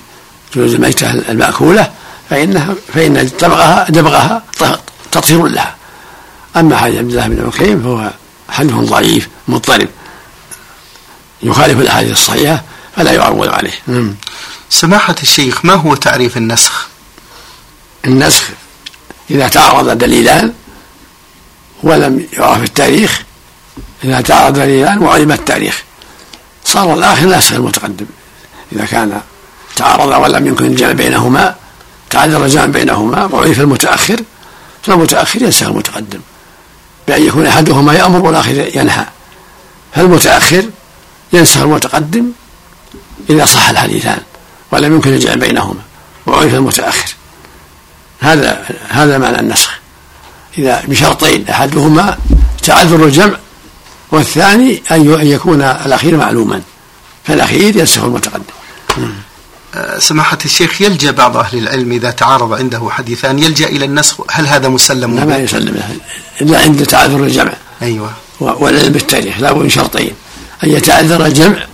جلود 0.55 0.73
الميتة 0.73 1.11
المأكولة 1.11 1.91
فإنها 2.31 2.75
فإن 2.95 3.31
دبغها 3.41 3.87
دبغها 3.91 4.43
تطهير 5.13 5.47
لها. 5.47 5.77
أما 6.57 6.77
حديث 6.77 6.99
عبد 6.99 7.11
الله 7.11 7.29
بن 7.29 7.47
عكيم 7.47 7.83
فهو 7.83 8.11
حديث 8.49 8.73
ضعيف 8.73 9.29
مضطرب. 9.49 9.89
يخالف 11.43 11.81
الأحاديث 11.81 12.13
الصحيحة 12.13 12.63
فلا 12.97 13.13
يعول 13.13 13.49
عليه. 13.49 13.73
نعم. 13.87 14.15
سماحة 14.71 15.15
الشيخ 15.23 15.65
ما 15.65 15.75
هو 15.75 15.95
تعريف 15.95 16.37
النسخ؟ 16.37 16.87
النسخ 18.05 18.45
إذا 19.31 19.49
تعارض 19.49 19.99
دليلان 19.99 20.53
ولم 21.83 22.27
يعرف 22.33 22.63
التاريخ 22.63 23.23
إذا 24.05 24.21
تعارض 24.21 24.55
دليلان 24.55 24.99
وعلم 24.99 25.33
التاريخ. 25.33 25.83
صار 26.65 26.95
الآخر 26.95 27.27
ناسخ 27.27 27.53
المتقدم. 27.53 28.07
إذا 28.73 28.85
كان 28.85 29.21
تعارض 29.77 30.23
ولم 30.23 30.47
يمكن 30.47 30.65
الجمع 30.65 30.93
بينهما 30.93 31.55
تعذر 32.11 32.45
الجمع 32.45 32.65
بينهما 32.65 33.25
وعرف 33.25 33.61
المتأخر 33.61 34.21
فالمتأخر 34.83 35.43
ينسخ 35.43 35.67
المتقدم. 35.67 36.21
بأن 37.09 37.27
يكون 37.27 37.47
أحدهما 37.47 37.95
يأمر 37.95 38.21
والآخر 38.21 38.77
ينهى. 38.77 39.07
فالمتأخر 39.95 40.65
ينسخ 41.33 41.61
المتقدم 41.61 42.33
إذا 43.31 43.45
صح 43.45 43.69
الحديثان 43.69 44.19
ولم 44.71 44.95
يمكن 44.95 45.13
الجمع 45.13 45.35
بينهما. 45.35 45.81
وعرف 46.27 46.55
المتأخر. 46.55 47.15
هذا 48.21 48.65
هذا 48.89 49.19
معنى 49.19 49.41
النسخ. 49.41 49.71
إذا 50.59 50.83
بشرطين 50.89 51.49
أحدهما 51.49 52.19
تعذر 52.63 53.05
الجمع 53.05 53.37
والثاني 54.13 54.83
أن 54.91 55.27
يكون 55.27 55.63
الأخير 55.63 56.17
معلوما 56.17 56.63
فالأخير 57.25 57.77
ينسخ 57.77 58.05
المتقدم. 58.05 58.43
أه، 59.75 59.99
سماحة 59.99 60.39
الشيخ 60.45 60.83
يلجأ 60.83 61.11
بعض 61.11 61.37
أهل 61.37 61.59
العلم 61.59 61.93
إذا 61.93 62.11
تعارض 62.11 62.53
عنده 62.53 62.89
حديثان 62.91 63.39
يلجأ 63.39 63.67
إلى 63.67 63.85
النسخ 63.85 64.21
هل 64.31 64.47
هذا 64.47 64.69
مسلم؟ 64.69 65.17
لا 65.17 65.25
ما 65.25 65.37
يسلم. 65.37 65.83
إلا 66.41 66.59
عند 66.59 66.87
تعذر 66.87 67.25
الجمع. 67.25 67.53
أيوة. 67.83 68.11
والعلم 68.41 68.93
بالتاريخ 68.93 69.41
لا 69.41 69.53
من 69.53 69.69
شرطين. 69.69 70.15
أن 70.65 70.71
يتعذر 70.71 71.27
الجمع 71.27 71.67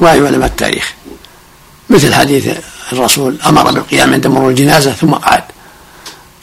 وأن 0.00 0.24
يعلم 0.24 0.42
التاريخ. 0.42 0.92
مثل 1.90 2.14
حديث 2.14 2.48
الرسول 2.92 3.36
أمر 3.46 3.72
بالقيام 3.72 4.12
عند 4.12 4.26
مرور 4.26 4.50
الجنازة 4.50 4.92
ثم 4.92 5.14
قعد 5.14 5.44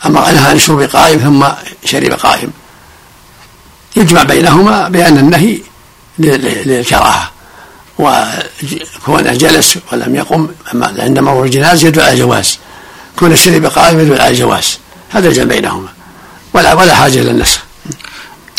أمر 0.06 0.32
نهى 0.32 0.48
عن 0.48 0.56
الشرب 0.56 0.82
قائم 0.82 1.20
ثم 1.20 1.46
شرب 1.86 2.12
قائم. 2.12 2.52
يجمع 4.00 4.24
بينهما 4.24 4.90
بأن 4.90 5.18
النهي 5.18 5.60
للكراهة. 6.20 7.32
وكونه 8.00 9.34
جلس 9.34 9.78
ولم 9.92 10.16
يقم 10.16 10.48
عند 11.00 11.20
مرور 11.20 11.46
الجنازة 11.46 11.88
يدل 11.88 12.02
على 12.02 12.20
جواز. 12.20 12.58
كون 13.20 13.32
الشرب 13.32 13.66
قائم 13.66 14.00
يدل 14.00 14.22
على 14.22 14.36
جواز. 14.36 14.78
هذا 15.10 15.28
الجمع 15.28 15.46
بينهما. 15.46 15.88
ولا 16.54 16.74
ولا 16.74 16.96
حاجة 16.96 17.22
إلى 17.22 17.32
النسخ. 17.32 17.60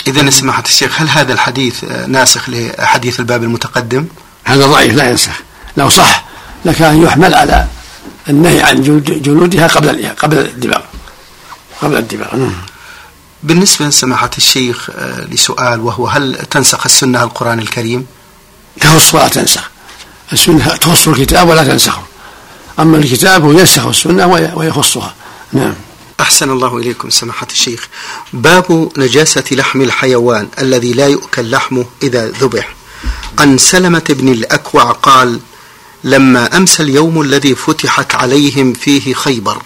إذا 0.06 0.30
سماحة 0.30 0.62
الشيخ 0.62 1.00
هل 1.00 1.08
هذا 1.08 1.32
الحديث 1.32 1.84
ناسخ 1.84 2.48
لحديث 2.48 3.20
الباب 3.20 3.42
المتقدم؟ 3.42 4.06
هذا 4.44 4.66
ضعيف 4.66 4.94
لا 4.94 5.10
ينسخ. 5.10 5.40
لو 5.76 5.88
صح 5.88 6.24
لكان 6.64 7.02
يحمل 7.02 7.34
على 7.34 7.66
النهي 8.28 8.62
عن 8.62 8.82
جلودها 9.06 9.66
قبل 9.66 10.06
قبل 10.18 10.38
الدباغ. 10.38 10.80
قبل 11.82 11.96
الدباغ. 11.96 12.36
نعم. 12.36 12.52
بالنسبة 13.42 13.86
لسماحة 13.86 14.30
الشيخ 14.38 14.90
آه، 14.90 15.24
لسؤال 15.24 15.80
وهو 15.80 16.06
هل 16.06 16.38
تنسخ 16.50 16.86
السنة 16.86 17.22
القرآن 17.22 17.58
الكريم؟ 17.58 18.06
تخص 18.80 19.14
ولا 19.14 19.28
تنسخ. 19.28 19.70
السنة 20.32 20.76
تخص 20.76 21.08
الكتاب 21.08 21.48
ولا 21.48 21.64
تنسخه. 21.64 22.02
أما 22.78 22.96
الكتاب 22.96 23.44
ينسخ 23.44 23.86
السنة 23.86 24.26
ويخصها. 24.54 25.14
نعم. 25.52 25.74
أحسن 26.20 26.50
الله 26.50 26.76
إليكم 26.76 27.10
سماحة 27.10 27.46
الشيخ. 27.52 27.88
باب 28.32 28.90
نجاسة 28.96 29.44
لحم 29.50 29.80
الحيوان 29.80 30.48
الذي 30.58 30.92
لا 30.92 31.06
يؤكل 31.06 31.50
لحمه 31.50 31.84
إذا 32.02 32.26
ذبح. 32.26 32.74
عن 33.38 33.58
سلمة 33.58 34.04
بن 34.08 34.28
الأكوع 34.28 34.84
قال 34.84 35.40
لما 36.04 36.56
أمسى 36.56 36.82
اليوم 36.82 37.20
الذي 37.20 37.54
فتحت 37.54 38.14
عليهم 38.14 38.72
فيه 38.72 39.14
خيبر 39.14 39.62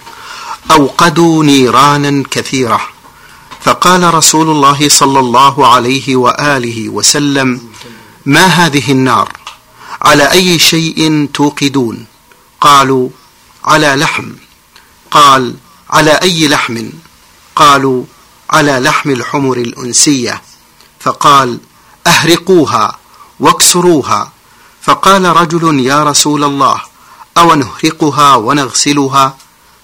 أوقدوا 0.71 1.45
نيرانا 1.45 2.23
كثيرة. 2.31 2.94
فقال 3.65 4.15
رسول 4.15 4.51
الله 4.51 4.89
صلى 4.89 5.19
الله 5.19 5.75
عليه 5.75 6.17
وآله 6.17 6.89
وسلم 6.89 7.61
ما 8.27 8.47
هذه 8.47 8.93
النار؟ 8.93 9.33
على 10.03 10.33
أي 10.33 10.59
شيء 10.59 11.29
توقدون؟ 11.35 12.07
قالوا 12.61 13.09
على 13.65 13.87
لحم. 13.87 14.33
قال 15.11 15.55
على 15.91 16.11
أي 16.11 16.49
لحم؟ 16.49 16.89
قالوا 17.57 18.05
على 18.51 18.79
لحم 18.79 19.11
الحمر 19.11 19.57
الأنسية. 19.57 20.43
فقال 21.01 21.59
أهرقوها 22.07 22.99
واكسروها. 23.41 24.33
فقال 24.83 25.25
رجل 25.25 25.81
يا 25.81 26.05
رسول 26.05 26.45
الله 26.45 26.81
أو 27.37 27.55
نهرقها 27.55 28.37
ونغسلها؟ 28.37 29.37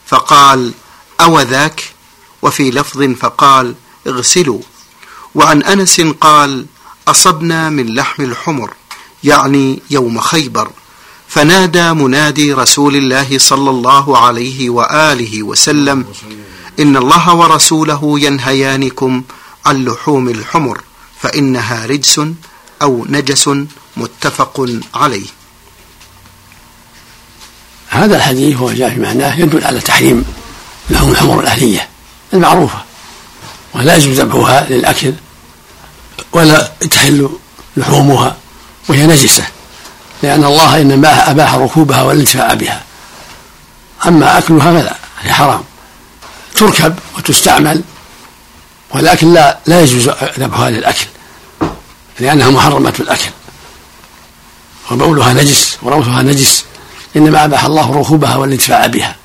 فقال 0.06 0.72
أو 1.20 1.40
ذاك؟ 1.40 1.99
وفي 2.42 2.70
لفظ 2.70 3.02
فقال 3.02 3.74
اغسلوا. 4.06 4.60
وعن 5.34 5.62
أنس 5.62 6.00
قال 6.00 6.66
أصبنا 7.08 7.68
من 7.68 7.94
لحم 7.94 8.22
الحمر 8.22 8.70
يعني 9.24 9.82
يوم 9.90 10.20
خيبر. 10.20 10.70
فنادى 11.28 11.92
منادي 11.92 12.52
رسول 12.52 12.96
الله 12.96 13.38
صلى 13.38 13.70
الله 13.70 14.18
عليه 14.18 14.70
وآله 14.70 15.42
وسلم 15.42 16.04
إن 16.80 16.96
الله 16.96 17.34
ورسوله 17.34 18.20
ينهيانكم 18.20 19.22
عن 19.66 19.84
لحوم 19.84 20.28
الحمر 20.28 20.80
فإنها 21.20 21.86
رجس 21.86 22.20
أو 22.82 23.06
نجس 23.08 23.50
متفق 23.96 24.80
عليه. 24.94 25.26
هذا 27.88 28.16
الحديث 28.16 28.56
هو 28.56 28.72
جاء 28.72 28.90
في 28.94 29.00
معناه 29.00 29.40
يدل 29.40 29.64
على 29.64 29.80
تحريم 29.80 30.24
لحوم 30.90 31.10
الحمر 31.10 31.40
الأهلية. 31.40 31.88
المعروفة. 32.34 32.78
ولا 33.74 33.96
يجوز 33.96 34.20
ذبحها 34.20 34.66
للأكل 34.70 35.14
ولا 36.32 36.72
تحل 36.90 37.30
لحومها 37.76 38.36
وهي 38.88 39.06
نجسة 39.06 39.46
لأن 40.22 40.44
الله 40.44 40.80
إنما 40.80 41.30
أباح 41.30 41.54
ركوبها 41.54 42.02
والانتفاع 42.02 42.54
بها. 42.54 42.82
أما 44.06 44.38
أكلها 44.38 44.80
فلا 44.80 44.96
هي 45.20 45.32
حرام. 45.32 45.64
تركب 46.54 46.98
وتستعمل 47.18 47.82
ولكن 48.90 49.32
لا 49.32 49.58
لا 49.66 49.80
يجوز 49.80 50.08
ذبحها 50.38 50.70
للأكل 50.70 51.06
لأنها 52.20 52.50
محرمة 52.50 52.94
الأكل. 53.00 53.30
وبولها 54.90 55.32
نجس 55.32 55.76
وروثها 55.82 56.22
نجس 56.22 56.64
إنما 57.16 57.44
أباح 57.44 57.64
الله 57.64 58.00
ركوبها 58.00 58.36
والانتفاع 58.36 58.86
بها. 58.86 59.16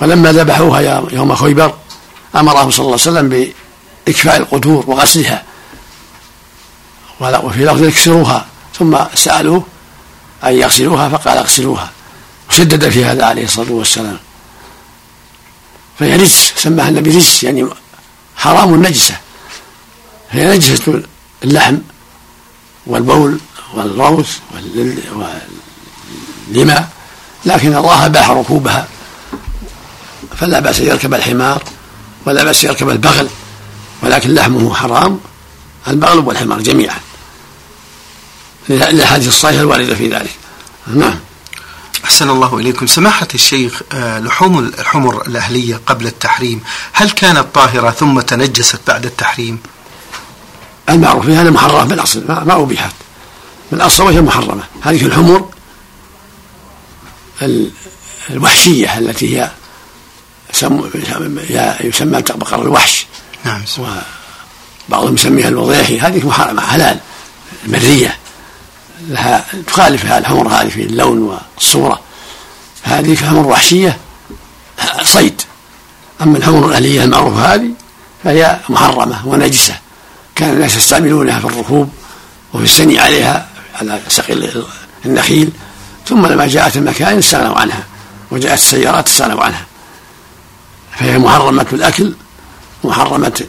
ولما 0.00 0.32
ذبحوها 0.32 0.80
يوم 1.12 1.34
خيبر 1.34 1.74
أمرهم 2.36 2.70
صلى 2.70 2.86
الله 2.86 2.98
عليه 3.00 3.10
وسلم 3.10 3.52
بإكفاء 4.06 4.36
القدور 4.36 4.84
وغسلها. 4.86 5.42
وفي 7.20 7.64
لفظ 7.64 7.82
اكسروها 7.82 8.46
ثم 8.78 8.98
سألوه 9.14 9.64
أن 10.44 10.54
يغسلوها 10.54 11.08
فقال 11.08 11.38
اغسلوها. 11.38 11.90
وشدد 12.50 12.88
في 12.88 13.04
هذا 13.04 13.24
عليه 13.24 13.44
الصلاة 13.44 13.72
والسلام. 13.72 14.18
فهي 15.98 16.16
رجس 16.16 16.52
سماها 16.56 16.88
النبي 16.88 17.10
رجس 17.10 17.42
يعني 17.42 17.66
حرام 18.36 18.86
نجسة 18.86 19.16
هي 20.30 20.56
نجسة 20.56 21.02
اللحم 21.44 21.76
والبول 22.86 23.40
والروث 23.74 24.38
واللماء 26.48 26.88
لكن 27.44 27.76
الله 27.76 28.06
أباح 28.06 28.30
ركوبها 28.30 28.88
فلا 30.36 30.60
بأس 30.60 30.80
يركب 30.80 31.14
الحمار. 31.14 31.62
ولا 32.26 32.44
بأس 32.44 32.64
يركب 32.64 32.88
البغل 32.88 33.28
ولكن 34.02 34.34
لحمه 34.34 34.74
حرام 34.74 35.20
البغل 35.88 36.18
والحمار 36.18 36.60
جميعا. 36.60 36.98
للأحاديث 38.68 39.28
الصحيحة 39.28 39.60
الواردة 39.60 39.94
في 39.94 40.08
ذلك. 40.08 40.30
نعم. 40.86 41.18
أحسن 42.04 42.30
الله 42.30 42.58
إليكم. 42.58 42.86
سماحة 42.86 43.28
الشيخ 43.34 43.82
آه، 43.92 44.20
لحوم 44.20 44.58
الحمر 44.58 45.26
الأهلية 45.26 45.80
قبل 45.86 46.06
التحريم 46.06 46.60
هل 46.92 47.10
كانت 47.10 47.46
طاهرة 47.54 47.90
ثم 47.90 48.20
تنجست 48.20 48.80
بعد 48.86 49.06
التحريم؟ 49.06 49.58
المعروف 50.88 51.26
في 51.26 51.36
هذا 51.36 51.50
محرمة 51.50 51.84
بالأصل 51.84 52.24
ما 52.28 52.62
أبيحت. 52.62 52.94
بالأصل 53.72 54.04
وهي 54.04 54.20
محرمة. 54.20 54.62
هذه 54.82 55.06
الحمر 55.06 55.48
الوحشية 58.30 58.98
التي 58.98 59.36
هي 59.36 59.50
يسمى 61.80 62.22
بقر 62.22 62.62
الوحش. 62.62 63.06
نعم. 63.44 63.62
وبعضهم 64.88 65.14
يسميها 65.14 65.48
الوضيحي. 65.48 65.98
هذه 65.98 66.26
محرمة 66.26 66.62
حلال 66.62 66.98
المرية 67.64 68.16
لها 69.08 69.44
تخالف 69.66 70.12
الحمر 70.12 70.48
هذه 70.48 70.68
في 70.68 70.82
اللون 70.82 71.38
والصورة. 71.56 72.00
هذه 72.82 73.16
حمر 73.16 73.46
وحشية 73.46 73.98
صيد. 75.02 75.42
أما 76.22 76.38
الحمر 76.38 76.68
الأهلية 76.68 77.04
المعروفة 77.04 77.54
هذه 77.54 77.70
فهي 78.24 78.60
محرمة 78.68 79.28
ونجسة. 79.28 79.74
كان 80.34 80.52
الناس 80.52 80.76
يستعملونها 80.76 81.40
في 81.40 81.44
الركوب 81.46 81.92
وفي 82.54 82.64
السني 82.64 82.98
عليها 82.98 83.48
على 83.74 84.00
سقي 84.08 84.50
النخيل. 85.06 85.50
ثم 86.08 86.26
لما 86.26 86.46
جاءت 86.46 86.76
المكان 86.76 87.18
استغنوا 87.18 87.58
عنها 87.58 87.84
وجاءت 88.30 88.58
السيارات 88.58 89.08
استغنوا 89.08 89.44
عنها. 89.44 89.66
فهي 90.98 91.18
محرمة 91.18 91.66
الأكل 91.72 92.14
محرمة 92.84 93.46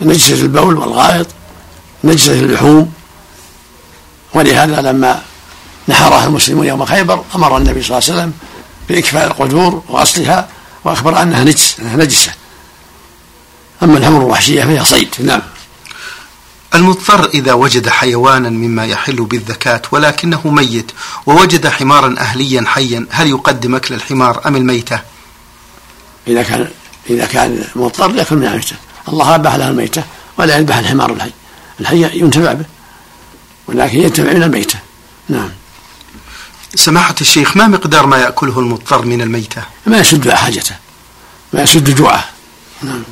نجسة 0.00 0.34
البول 0.34 0.76
والغائط 0.76 1.26
نجسة 2.04 2.32
اللحوم. 2.32 2.92
ولهذا 4.34 4.80
لما 4.80 5.22
نحرها 5.88 6.26
المسلمون 6.26 6.66
يوم 6.66 6.84
خيبر 6.84 7.24
أمر 7.34 7.56
النبي 7.56 7.82
صلى 7.82 7.98
الله 7.98 8.10
عليه 8.10 8.20
وسلم 8.20 8.32
بإكفاء 8.88 9.26
القدور 9.26 9.82
وأصلها 9.88 10.48
وأخبر 10.84 11.22
أنها 11.22 11.44
نجس 11.44 11.80
أنها 11.80 11.96
نجسة. 11.96 12.32
أما 13.82 13.98
الحمر 13.98 14.20
الوحشية 14.20 14.64
فهي 14.64 14.84
صيد. 14.84 15.08
نعم. 15.18 15.42
المضطر 16.74 17.28
إذا 17.34 17.52
وجد 17.52 17.88
حيوانا 17.88 18.50
مما 18.50 18.86
يحل 18.86 19.16
بالذكاة 19.16 19.82
ولكنه 19.92 20.40
ميت 20.44 20.92
ووجد 21.26 21.68
حمارا 21.68 22.14
أهليا 22.18 22.64
حيا 22.66 23.06
هل 23.10 23.28
يقدم 23.28 23.74
أكل 23.74 23.94
الحمار 23.94 24.40
أم 24.46 24.56
الميتة؟ 24.56 25.00
إذا 26.28 26.42
كان 26.42 26.68
إذا 27.10 27.26
كان 27.26 27.64
مضطر 27.76 28.14
يأكل 28.14 28.36
من 28.36 28.46
الميتة. 28.46 28.76
الله 29.08 29.34
أباح 29.34 29.54
له 29.54 29.68
الميتة 29.68 30.04
ولا 30.38 30.56
يذبح 30.56 30.76
الحمار 30.76 31.12
الحي 31.12 31.30
الحي 31.80 32.20
ينتفع 32.20 32.52
به 32.52 32.64
ولكن 33.66 34.00
يتبعون 34.00 34.42
الميتة. 34.42 34.78
نعم. 35.28 35.50
سماحة 36.74 37.14
الشيخ 37.20 37.56
ما 37.56 37.66
مقدار 37.66 38.06
ما 38.06 38.18
يأكله 38.18 38.58
المضطر 38.58 39.04
من 39.04 39.22
الميتة؟ 39.22 39.62
ما 39.86 39.98
يسد 39.98 40.30
حاجته. 40.30 40.76
ما 41.52 41.62
يسد 41.62 41.94
جوعه. 41.96 42.24
نعم. 42.82 43.02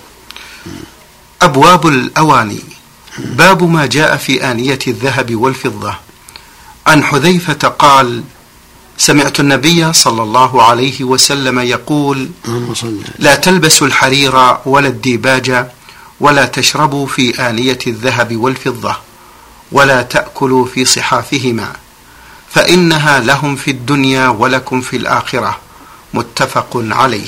أبواب 1.42 1.86
الأواني. 1.86 2.60
باب 3.18 3.62
ما 3.62 3.86
جاء 3.86 4.16
في 4.16 4.50
آنية 4.50 4.78
الذهب 4.86 5.34
والفضة. 5.34 5.94
عن 6.86 7.04
حذيفة 7.04 7.68
قال 7.68 8.22
سمعت 8.98 9.40
النبي 9.40 9.92
صلى 9.92 10.22
الله 10.22 10.62
عليه 10.62 11.04
وسلم 11.04 11.58
يقول 11.58 12.28
لا 13.18 13.34
تلبسوا 13.34 13.86
الحرير 13.86 14.56
ولا 14.66 14.88
الديباج 14.88 15.66
ولا 16.20 16.46
تشربوا 16.46 17.06
في 17.06 17.48
آنية 17.50 17.78
الذهب 17.86 18.36
والفضة 18.36 18.96
ولا 19.72 20.02
تأكلوا 20.02 20.64
في 20.66 20.84
صحافهما 20.84 21.72
فإنها 22.50 23.20
لهم 23.20 23.56
في 23.56 23.70
الدنيا 23.70 24.28
ولكم 24.28 24.80
في 24.80 24.96
الآخرة 24.96 25.58
متفق 26.14 26.70
عليه. 26.90 27.26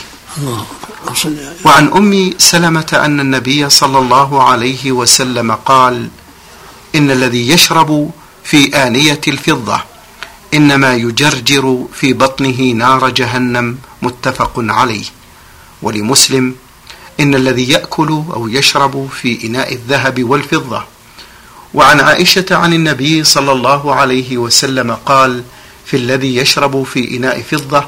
وعن 1.65 1.89
أم 1.93 2.35
سلمة 2.39 3.01
أن 3.05 3.21
النبي 3.21 3.71
صلى 3.71 3.99
الله 3.99 4.43
عليه 4.43 4.93
وسلم 4.93 5.53
قال 5.53 6.09
إن 6.95 7.11
الذي 7.11 7.49
يشرب 7.51 8.11
في 8.45 8.77
آنية 8.87 9.21
الفضة 9.29 9.81
إنما 10.55 10.95
يجرجر 10.95 11.87
في 11.93 12.13
بطنه 12.13 12.73
نار 12.73 13.11
جهنم 13.11 13.79
متفق 14.03 14.53
عليه. 14.57 15.05
ولمسلم 15.83 16.55
إن 17.21 17.35
الذي 17.35 17.69
يأكل 17.69 18.09
أو 18.09 18.49
يشرب 18.49 19.09
في 19.23 19.47
إناء 19.47 19.75
الذهب 19.75 20.25
والفضة. 20.25 20.85
وعن 21.75 22.01
عائشة 22.01 22.47
عن 22.51 22.75
النبي 22.75 23.25
صلى 23.25 23.53
الله 23.53 23.95
عليه 23.95 24.39
وسلم 24.39 24.93
قال 25.07 25.43
في 25.87 25.97
الذي 25.97 26.37
يشرب 26.37 26.83
في 26.83 27.17
إناء 27.17 27.43
فضة 27.43 27.85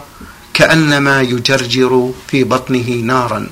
كأنما 0.54 1.22
يجرجر 1.22 2.10
في 2.28 2.44
بطنه 2.44 2.90
نارا. 2.90 3.48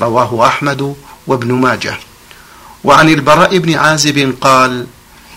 رواه 0.00 0.46
أحمد 0.46 0.94
وابن 1.26 1.52
ماجه. 1.52 1.98
وعن 2.84 3.08
البراء 3.08 3.58
بن 3.58 3.74
عازب 3.74 4.34
قال 4.40 4.86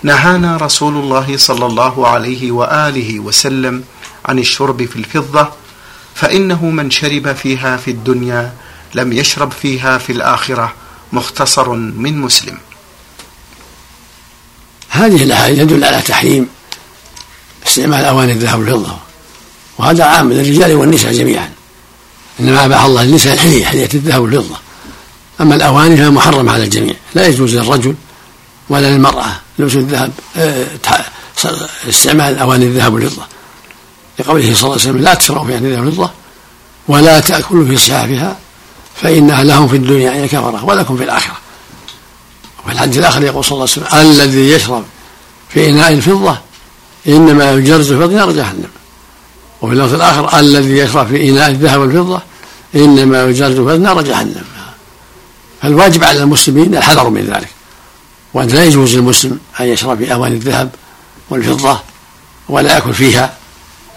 نهانا 0.03 0.57
رسول 0.57 0.95
الله 0.95 1.37
صلى 1.37 1.65
الله 1.65 2.07
عليه 2.07 2.51
وآله 2.51 3.19
وسلم 3.19 3.83
عن 4.25 4.39
الشرب 4.39 4.85
في 4.85 4.95
الفضة 4.95 5.49
فإنه 6.15 6.65
من 6.65 6.91
شرب 6.91 7.33
فيها 7.33 7.77
في 7.77 7.91
الدنيا 7.91 8.53
لم 8.95 9.13
يشرب 9.13 9.51
فيها 9.51 9.97
في 9.97 10.11
الآخرة 10.11 10.73
مختصر 11.13 11.69
من 11.73 12.21
مسلم. 12.21 12.57
هذه 14.89 15.23
الأحاديث 15.23 15.59
تدل 15.59 15.83
على 15.83 16.01
تحريم 16.01 16.47
استعمال 17.67 18.05
أواني 18.05 18.31
الذهب 18.31 18.59
والفضة 18.59 18.97
وهذا 19.77 20.03
عام 20.03 20.33
للرجال 20.33 20.75
والنساء 20.75 21.13
جميعا. 21.13 21.51
إنما 22.39 22.65
أباح 22.65 22.83
الله 22.83 23.03
للنساء 23.03 23.33
الحلية 23.33 23.65
حلية 23.65 23.89
الذهب 23.93 24.21
والفضة. 24.21 24.57
أما 25.41 25.55
الأواني 25.55 25.97
فهي 25.97 26.09
محرمة 26.09 26.51
على 26.51 26.63
الجميع 26.63 26.95
لا 27.15 27.27
يجوز 27.27 27.55
للرجل 27.55 27.95
ولا 28.69 28.91
للمرأة 28.91 29.25
لبس 29.59 29.75
الذهب؟ 29.75 30.11
آه، 30.37 30.65
استعمال 31.89 32.39
أواني 32.39 32.65
الذهب 32.65 32.93
والفضة. 32.93 33.23
لقوله 34.19 34.43
صلى 34.43 34.63
الله 34.63 34.71
عليه 34.71 34.81
وسلم 34.81 34.97
لا 34.97 35.13
تشربوا 35.13 35.45
في 35.45 35.55
الذهب 35.55 35.85
والفضة 35.85 36.09
ولا 36.87 37.19
تأكلوا 37.19 37.65
في 37.65 37.77
صحافها 37.77 38.37
فإنها 38.95 39.43
لهم 39.43 39.67
في 39.67 39.75
الدنيا 39.75 40.11
أي 40.11 40.27
كفرة 40.27 40.65
ولكم 40.65 40.97
في 40.97 41.03
الآخرة. 41.03 41.35
وفي 42.63 42.73
الحديث 42.73 42.97
الآخر 42.97 43.23
يقول 43.23 43.43
صلى 43.45 43.51
الله 43.51 43.67
عليه 43.91 44.09
وسلم 44.09 44.11
الذي 44.11 44.49
يشرب 44.49 44.83
في 45.49 45.69
إناء 45.69 45.93
الفضة 45.93 46.37
إنما 47.07 47.51
يجرز 47.51 47.93
في 47.93 48.07
نار 48.07 48.31
جهنم. 48.31 48.69
وفي 49.61 49.73
اللفظ 49.73 49.93
الآخر 49.93 50.39
الذي 50.39 50.77
يشرب 50.77 51.07
في 51.07 51.29
إناء 51.29 51.49
الذهب 51.49 51.79
والفضة 51.79 52.21
إنما 52.75 53.23
يجرز 53.23 53.59
في 53.59 53.77
نار 53.77 54.01
جهنم. 54.01 54.45
فالواجب 55.61 56.03
على 56.03 56.23
المسلمين 56.23 56.75
الحذر 56.75 57.09
من 57.09 57.21
ذلك. 57.21 57.54
وأن 58.35 58.47
لا 58.47 58.63
يجوز 58.63 58.95
للمسلم 58.95 59.39
أن 59.59 59.65
يشرب 59.65 59.97
في 59.97 60.13
أواني 60.13 60.35
الذهب 60.35 60.69
والفضة 61.29 61.79
ولا 62.49 62.73
يأكل 62.73 62.93
فيها. 62.93 63.33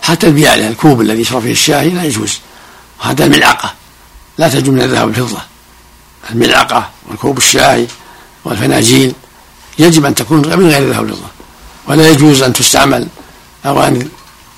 حتى 0.02 0.26
البيالة 0.26 0.68
الكوب 0.68 1.00
الذي 1.00 1.20
يشرب 1.20 1.42
فيه 1.42 1.52
الشاي 1.52 1.90
لا 1.90 2.04
يجوز. 2.04 2.38
وحتى 3.00 3.24
الملعقة. 3.24 3.74
لا 4.38 4.48
تجوز 4.48 4.68
من 4.68 4.82
الذهب 4.82 5.06
والفضة. 5.06 5.38
الملعقة 6.30 6.90
والكوب 7.08 7.38
الشاي 7.38 7.86
والفناجيل 8.44 9.12
يجب 9.78 10.04
أن 10.04 10.14
تكون 10.14 10.38
من 10.38 10.68
غير 10.68 10.82
الذهب 10.82 11.02
والفضة. 11.02 11.28
ولا 11.86 12.08
يجوز 12.08 12.42
أن 12.42 12.52
تستعمل 12.52 13.08
أواني 13.66 14.08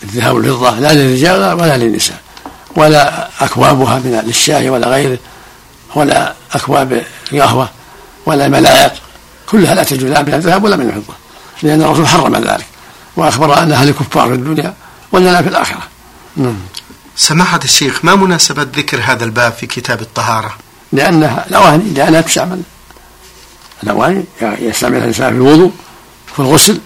الذهب 0.02 0.34
والفضة 0.34 0.78
لا 0.78 0.92
للرجال 0.92 1.60
ولا 1.60 1.76
للنساء. 1.76 2.20
ولا 2.76 3.28
أكوابها 3.40 3.98
من 3.98 4.22
للشاي 4.26 4.70
ولا 4.70 4.88
غيره. 4.88 5.18
ولا 5.94 6.34
أكواب 6.52 7.02
القهوة 7.32 7.70
ولا 8.26 8.48
ملاعق 8.48 9.09
كلها 9.50 9.74
لا 9.74 9.82
تجوز 9.82 10.10
لا 10.10 10.22
من 10.22 10.34
الذهب 10.34 10.64
ولا 10.64 10.76
من 10.76 10.86
الفضة 10.88 11.14
لأن 11.62 11.82
الرسول 11.82 12.06
حرم 12.06 12.36
ذلك 12.36 12.66
وأخبر 13.16 13.62
أنها 13.62 13.84
للكفار 13.84 14.28
في 14.28 14.34
الدنيا 14.34 14.74
ولنا 15.12 15.42
في 15.42 15.48
الآخرة. 15.48 15.82
نعم. 16.36 16.56
سماحة 17.16 17.60
الشيخ 17.64 18.04
ما 18.04 18.14
مناسبة 18.14 18.62
ذكر 18.62 19.00
هذا 19.04 19.24
الباب 19.24 19.52
في 19.52 19.66
كتاب 19.66 20.00
الطهارة؟ 20.00 20.54
لأنها 20.92 21.46
الأواني 21.48 21.90
لأنها 21.90 22.20
تستعمل 22.20 22.62
الأواني 23.82 24.24
يستعملها 24.42 25.00
الإنسان 25.00 25.30
في 25.30 25.36
الوضوء 25.36 25.72
في 26.34 26.40
الغسل 26.40 26.80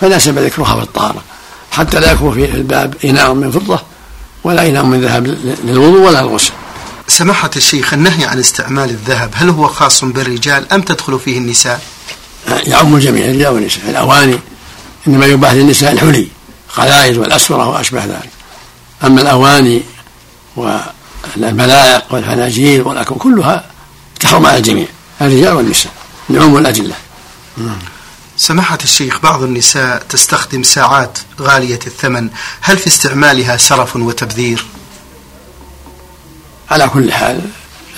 فناسب 0.00 0.38
ذكرها 0.38 0.76
في 0.76 0.82
الطهارة. 0.82 1.22
حتى 1.72 2.00
لا 2.00 2.12
يكون 2.12 2.34
في 2.34 2.44
الباب 2.44 2.94
إناء 3.04 3.34
من 3.34 3.50
فضة 3.50 3.80
ولا 4.44 4.68
إناء 4.68 4.84
من 4.84 5.00
ذهب 5.00 5.26
للوضوء 5.64 6.00
ولا 6.00 6.20
الغسل 6.20 6.52
سماحة 7.08 7.50
الشيخ 7.56 7.94
النهي 7.94 8.24
عن 8.24 8.38
استعمال 8.38 8.90
الذهب 8.90 9.30
هل 9.34 9.48
هو 9.48 9.66
خاص 9.66 10.04
بالرجال 10.04 10.72
أم 10.72 10.82
تدخل 10.82 11.18
فيه 11.18 11.38
النساء؟ 11.38 11.80
يعم 12.48 12.94
الجميع 12.94 13.24
الرجال 13.24 13.48
والنساء 13.48 13.90
الأواني 13.90 14.38
إنما 15.06 15.26
يباح 15.26 15.52
للنساء 15.52 15.92
الحلي 15.92 16.28
القلائد 16.70 17.18
والأسورة 17.18 17.68
وأشبه 17.68 18.04
ذلك. 18.04 18.30
أما 19.04 19.22
الأواني 19.22 19.82
والملاعق 20.56 22.14
والفناجيل 22.14 22.82
والأكواب 22.82 23.18
كلها 23.20 23.64
تحرم 24.20 24.46
على 24.46 24.58
الجميع 24.58 24.86
الرجال 25.20 25.52
والنساء 25.52 25.92
لعموم 26.30 26.58
الأدلة. 26.58 26.94
سماحة 28.36 28.78
الشيخ 28.84 29.20
بعض 29.20 29.42
النساء 29.42 30.02
تستخدم 30.08 30.62
ساعات 30.62 31.18
غالية 31.40 31.78
الثمن 31.86 32.28
هل 32.60 32.78
في 32.78 32.86
استعمالها 32.86 33.56
سرف 33.56 33.96
وتبذير؟ 33.96 34.66
على 36.70 36.88
كل 36.88 37.12
حال 37.12 37.40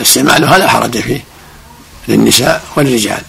استعمالها 0.00 0.58
لا 0.58 0.68
حرج 0.68 0.98
فيه 1.00 1.24
للنساء 2.08 2.64
والرجال. 2.76 3.22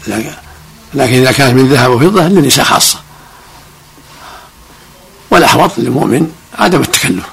لكن 0.94 1.14
إذا 1.14 1.32
كانت 1.32 1.54
من 1.54 1.70
ذهب 1.70 1.92
وفضة 1.92 2.28
للنساء 2.28 2.66
خاصة. 2.66 3.00
والأحوط 5.32 5.72
للمؤمن 5.78 6.32
عدم 6.60 6.82
التكلف. 6.82 7.26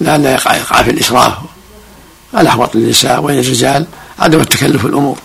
لئلا 0.00 0.32
يقع 0.32 0.56
يقع 0.56 0.82
في 0.82 0.90
الإسراف. 0.90 1.34
الأحوط 2.38 2.74
للنساء 2.74 3.20
وللرجال 3.20 3.86
عدم 4.18 4.40
التكلف 4.40 4.80
في 4.80 4.86
الأمور. 4.86 5.18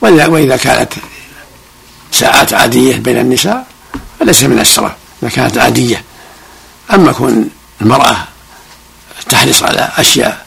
وإذا 0.00 0.56
كانت 0.56 0.92
ساعات 2.12 2.54
عادية 2.54 2.96
بين 2.96 3.18
النساء 3.18 3.66
فليس 4.20 4.42
من 4.42 4.58
السرف 4.58 4.92
إذا 5.22 5.30
كانت 5.30 5.58
عادية. 5.58 6.04
أما 6.94 7.12
كون 7.12 7.50
المرأة 7.80 8.16
تحرص 9.28 9.62
على 9.62 9.88
أشياء 9.96 10.44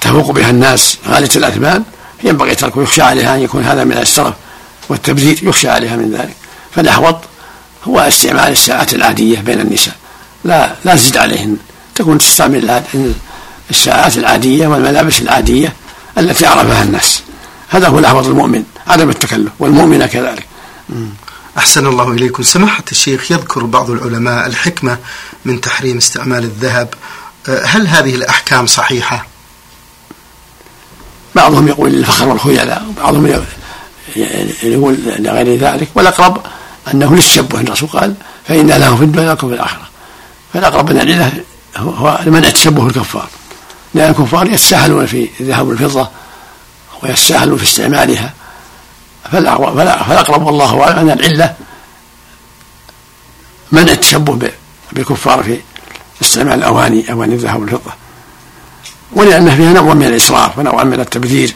تفوق 0.00 0.30
بها 0.30 0.50
الناس 0.50 0.98
غالية 1.08 1.30
الأثمان 1.36 1.84
ينبغي 2.24 2.54
تركه 2.54 2.82
يخشى 2.82 3.02
عليها 3.02 3.34
أن 3.34 3.40
يكون 3.40 3.64
هذا 3.64 3.84
من 3.84 3.98
السرف 3.98 4.34
والتبذير 4.88 5.38
يخشى 5.42 5.68
عليها 5.68 5.96
من 5.96 6.12
ذلك. 6.12 6.36
فالأحوط 6.74 7.16
هو 7.84 8.00
استعمال 8.00 8.52
الساعات 8.52 8.94
العادية 8.94 9.40
بين 9.40 9.60
النساء. 9.60 9.94
لا 10.44 10.74
لا 10.84 10.96
تزيد 10.96 11.16
عليهن. 11.16 11.56
تكون 11.94 12.18
تستعمل 12.18 12.82
الساعات 13.70 14.18
العادية 14.18 14.66
والملابس 14.66 15.20
العادية 15.20 15.72
التي 16.18 16.46
عرفها 16.46 16.82
الناس. 16.82 17.22
هذا 17.68 17.88
هو 17.88 17.98
الأحوط 17.98 18.26
المؤمن 18.26 18.64
عدم 18.86 19.10
التكلف 19.10 19.52
والمؤمنة 19.58 20.06
كذلك. 20.06 20.46
أحسن 21.58 21.86
الله 21.86 22.10
إليكم. 22.10 22.42
سماحة 22.42 22.84
الشيخ 22.92 23.30
يذكر 23.30 23.64
بعض 23.64 23.90
العلماء 23.90 24.46
الحكمة 24.46 24.98
من 25.44 25.60
تحريم 25.60 25.96
استعمال 25.96 26.44
الذهب. 26.44 26.94
أه، 27.48 27.64
هل 27.64 27.86
هذه 27.86 28.14
الأحكام 28.14 28.66
صحيحة؟ 28.66 29.26
بعضهم 31.34 31.68
يقول 31.68 31.90
للفخر 31.90 32.28
والخيلاء 32.28 32.86
وبعضهم 32.88 33.26
يقول 34.62 34.98
لغير 35.18 35.58
ذلك. 35.58 35.88
والأقرب 35.94 36.40
أنه 36.94 37.14
للتشبه 37.14 37.60
الرسول 37.60 37.88
قال 37.88 38.14
فإن 38.48 38.66
له 38.66 38.96
في 38.96 39.04
الدنيا 39.04 39.32
لكم 39.32 39.48
في 39.48 39.54
الآخرة. 39.54 39.88
فالأقرب 40.54 40.90
من 40.90 41.00
العلة 41.00 41.32
هو 41.76 42.20
منع 42.26 42.48
التشبه 42.48 42.86
الكفار. 42.86 43.28
لأن 43.94 44.10
الكفار 44.10 44.46
يتساهلون 44.46 45.06
في 45.06 45.28
الذهب 45.40 45.68
والفضة 45.68 46.08
ويستاهلون 47.02 47.58
في 47.58 47.64
استعمالها. 47.64 48.32
فالأقرب 49.32 50.46
والله 50.46 50.82
أعلم 50.82 50.98
أن 50.98 51.10
العلة 51.10 51.54
منع 53.72 53.92
التشبه 53.92 54.50
بالكفار 54.92 55.42
في 55.42 55.60
استعمال 56.22 56.54
الأواني 56.54 57.12
أواني 57.12 57.34
الذهب 57.34 57.60
والفضة. 57.60 57.92
ولأن 59.12 59.56
فيها 59.56 59.72
نوع 59.72 59.94
من 59.94 60.06
الإسراف 60.06 60.58
ونوع 60.58 60.84
من 60.84 61.00
التبذير. 61.00 61.54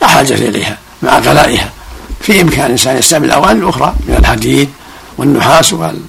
لا 0.00 0.06
حاجة 0.06 0.34
إليها 0.34 0.78
مع 1.02 1.18
غلائها. 1.18 1.70
في 2.24 2.40
إمكان 2.40 2.66
الإنسان 2.66 2.96
يستعمل 2.96 3.24
الأواني 3.24 3.60
الأخرى 3.60 3.94
من 4.08 4.14
الحديد 4.14 4.70
والنحاس 5.18 5.72
وال 5.72 6.00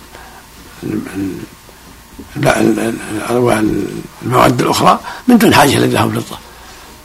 والمواد 3.30 4.62
الأخرى 4.62 5.00
من 5.28 5.38
دون 5.38 5.56
حاجة 5.56 5.78
إلى 5.78 5.86
الذهب 5.86 6.08
والفضة 6.08 6.38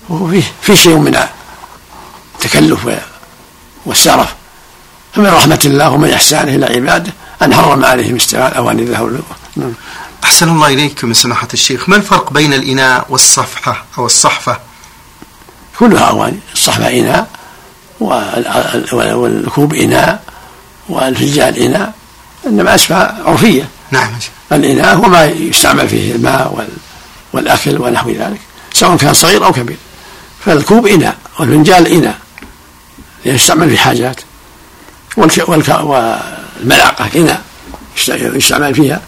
وفيه 0.09 0.43
في 0.63 0.77
شيء 0.77 0.97
من 0.97 1.27
التكلف 2.37 2.89
والسرف. 3.87 4.35
فمن 5.15 5.27
رحمة 5.27 5.61
الله 5.65 5.91
ومن 5.91 6.11
إحسانه 6.11 6.55
إلى 6.55 6.67
عباده 6.67 7.13
أن 7.43 7.55
حرم 7.55 7.85
عليهم 7.85 8.17
استعمال 8.17 8.55
أواني 8.55 8.83
الذهب 8.83 9.03
والفضة. 9.03 9.73
أحسن 10.25 10.49
الله 10.49 10.67
إليكم 10.67 11.13
سماحة 11.13 11.49
الشيخ. 11.55 11.89
ما 11.89 11.97
الفرق 11.97 12.33
بين 12.33 12.55
الإناء 12.55 13.07
والصفحة 13.09 13.85
أو 13.99 14.07
الصحفة؟ 14.07 14.59
كلها 15.79 16.05
أواني 16.05 16.39
الصحفة 16.53 16.89
إناء 17.01 17.40
والكوب 18.01 19.75
إناء 19.75 20.23
والفنجان 20.89 21.55
إناء 21.55 21.93
إنما 22.47 22.75
أسماء 22.75 23.23
عرفية. 23.25 23.69
نعم 23.91 24.11
الإناء 24.53 24.97
هو 24.97 25.09
ما 25.09 25.25
يستعمل 25.25 25.89
فيه 25.89 26.15
الماء 26.15 26.69
والأكل 27.33 27.81
ونحو 27.81 28.11
ذلك 28.11 28.41
سواء 28.73 28.97
كان 28.97 29.15
صغير 29.15 29.45
أو 29.45 29.53
كبير. 29.53 29.77
فالكوب 30.45 30.87
إناء 30.87 31.17
والفنجان 31.39 31.87
إناء 31.87 32.19
يستعمل 33.25 33.71
في 33.71 33.79
حاجات 33.79 34.21
والملعقة 35.17 37.11
إناء 37.17 37.43
يستعمل 38.09 38.75
فيها 38.75 39.01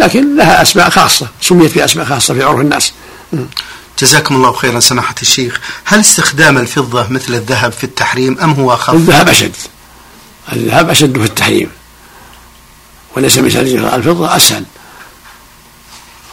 لكن 0.00 0.36
لها 0.36 0.62
أسماء 0.62 0.90
خاصة 0.90 1.28
سميت 1.40 1.74
بأسماء 1.78 2.06
خاصة 2.06 2.34
في 2.34 2.42
عرف 2.42 2.60
الناس. 2.60 2.92
جزاكم 4.00 4.34
الله 4.34 4.52
خيرا 4.52 4.80
سماحة 4.80 5.14
الشيخ. 5.22 5.60
هل 5.84 6.00
استخدام 6.00 6.58
الفضة 6.58 7.08
مثل 7.08 7.34
الذهب 7.34 7.72
في 7.72 7.84
التحريم 7.84 8.40
أم 8.40 8.52
هو 8.52 8.74
أخف 8.74 8.94
الذهب 8.94 9.28
أشد. 9.28 9.56
الذهب 10.52 10.90
أشد 10.90 11.18
في 11.18 11.24
التحريم. 11.24 11.70
وليس 13.16 13.38
مثل 13.38 13.58
الفضة 13.94 14.36
أسهل. 14.36 14.64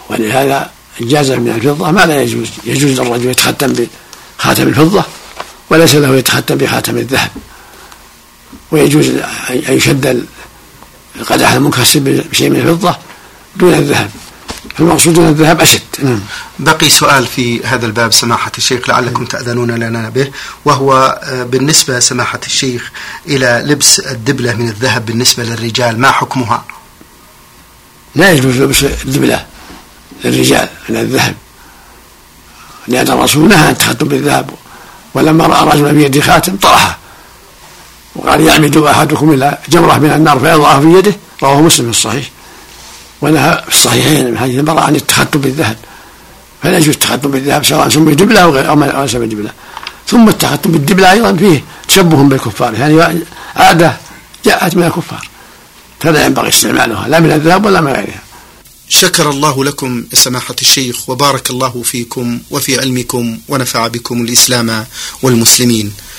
ولهذا 0.10 0.72
جاز 1.00 1.32
من 1.32 1.50
الفضة 1.50 1.92
ما 1.92 2.06
لا 2.06 2.22
يجوز. 2.22 2.48
يجوز 2.66 3.00
للرجل 3.00 3.30
يتختم 3.30 3.88
بخاتم 4.40 4.68
الفضة 4.68 5.04
وليس 5.70 5.96
له 5.96 6.16
يتختم 6.16 6.56
بخاتم 6.56 6.98
الذهب. 6.98 7.32
ويجوز 8.72 9.10
أن 9.50 9.64
يشد 9.68 10.28
القدح 11.16 11.52
المنكسر 11.52 12.00
بشيء 12.00 12.50
من 12.50 12.60
الفضة 12.60 12.98
دون 13.56 13.74
الذهب. 13.74 14.12
فالمقصود 14.78 15.14
دون 15.14 15.28
الذهب 15.28 15.62
أشد. 15.62 15.82
نعم. 16.04 16.20
بقي 16.60 16.90
سؤال 16.90 17.28
في 17.28 17.66
هذا 17.66 17.86
الباب 17.86 18.14
سماحة 18.14 18.52
الشيخ 18.58 18.90
لعلكم 18.90 19.26
تأذنون 19.26 19.72
لنا 19.72 20.10
به 20.10 20.32
وهو 20.66 21.20
آه، 21.24 21.44
بالنسبة 21.44 22.00
سماحة 22.00 22.40
الشيخ 22.46 22.92
إلى 23.28 23.64
لبس 23.66 24.00
الدبلة 24.00 24.54
من 24.54 24.68
الذهب 24.68 25.06
بالنسبة 25.06 25.44
للرجال 25.44 26.00
ما 26.00 26.12
حكمها؟ 26.12 26.66
لا 28.16 28.32
يجوز 28.32 28.56
لبس 28.56 28.84
الدبلة 28.84 29.46
للرجال 30.24 30.70
من 30.90 30.98
الذهب 30.98 31.36
لأن 32.88 33.08
الرسول 33.08 33.48
نهى 33.48 33.58
عن 33.58 33.72
التختم 33.72 34.08
بالذهب 34.08 34.50
ولما 35.14 35.48
رأى 35.48 35.70
رجلا 35.70 35.92
في 35.94 36.04
يده 36.04 36.22
خاتم 36.22 36.56
طرحه 36.56 36.98
وقال 38.16 38.42
يعمد 38.42 38.78
أحدكم 38.78 39.34
إلى 39.34 39.58
جمرة 39.70 39.98
من 39.98 40.12
النار 40.12 40.40
فيضعها 40.40 40.80
في 40.80 40.88
يده 40.88 41.16
رواه 41.44 41.62
مسلم 41.62 41.86
في 41.86 41.98
الصحيح. 41.98 42.30
ونهى 43.22 43.64
في 43.70 43.76
الصحيحين 43.76 44.32
من 44.32 44.38
حديث 44.38 44.60
المرأة 44.60 44.82
عن 44.82 44.96
التختم 44.96 45.42
بالذهب. 45.42 45.78
فلا 46.64 46.78
يجوز 46.78 46.96
التختم 46.96 47.32
بالذهب 47.32 47.66
سواء 47.66 47.90
سمي 47.90 48.16
دبلة 48.16 48.40
أو 48.40 48.52
غير 48.52 48.70
أو 48.70 48.76
ما 48.76 49.08
سمي 49.08 49.28
دبلة 49.28 49.52
ثم 50.08 50.30
التختم 50.30 50.72
بالدبلة 50.72 51.12
أيضا 51.12 51.34
فيه 51.34 51.64
تشبه 51.88 52.24
بالكفار. 52.24 52.74
يعني 52.74 53.20
عادة 53.56 53.98
جاءت 54.46 54.76
من 54.76 54.84
الكفار. 54.84 55.28
فلا 56.00 56.26
ينبغي 56.26 56.50
استعمالها 56.50 57.08
لا 57.08 57.20
من 57.20 57.32
الذهب 57.32 57.66
ولا 57.66 57.82
من 57.82 57.92
غيرها. 57.92 58.22
شكر 58.90 59.30
الله 59.30 59.64
لكم 59.64 60.06
سماحة 60.14 60.56
الشيخ 60.62 61.10
وبارك 61.10 61.50
الله 61.50 61.82
فيكم 61.84 62.40
وفي 62.52 62.80
علمكم 62.80 63.40
ونفع 63.48 63.88
بكم 63.88 64.22
الإسلام 64.22 64.86
والمسلمين. 65.22 65.94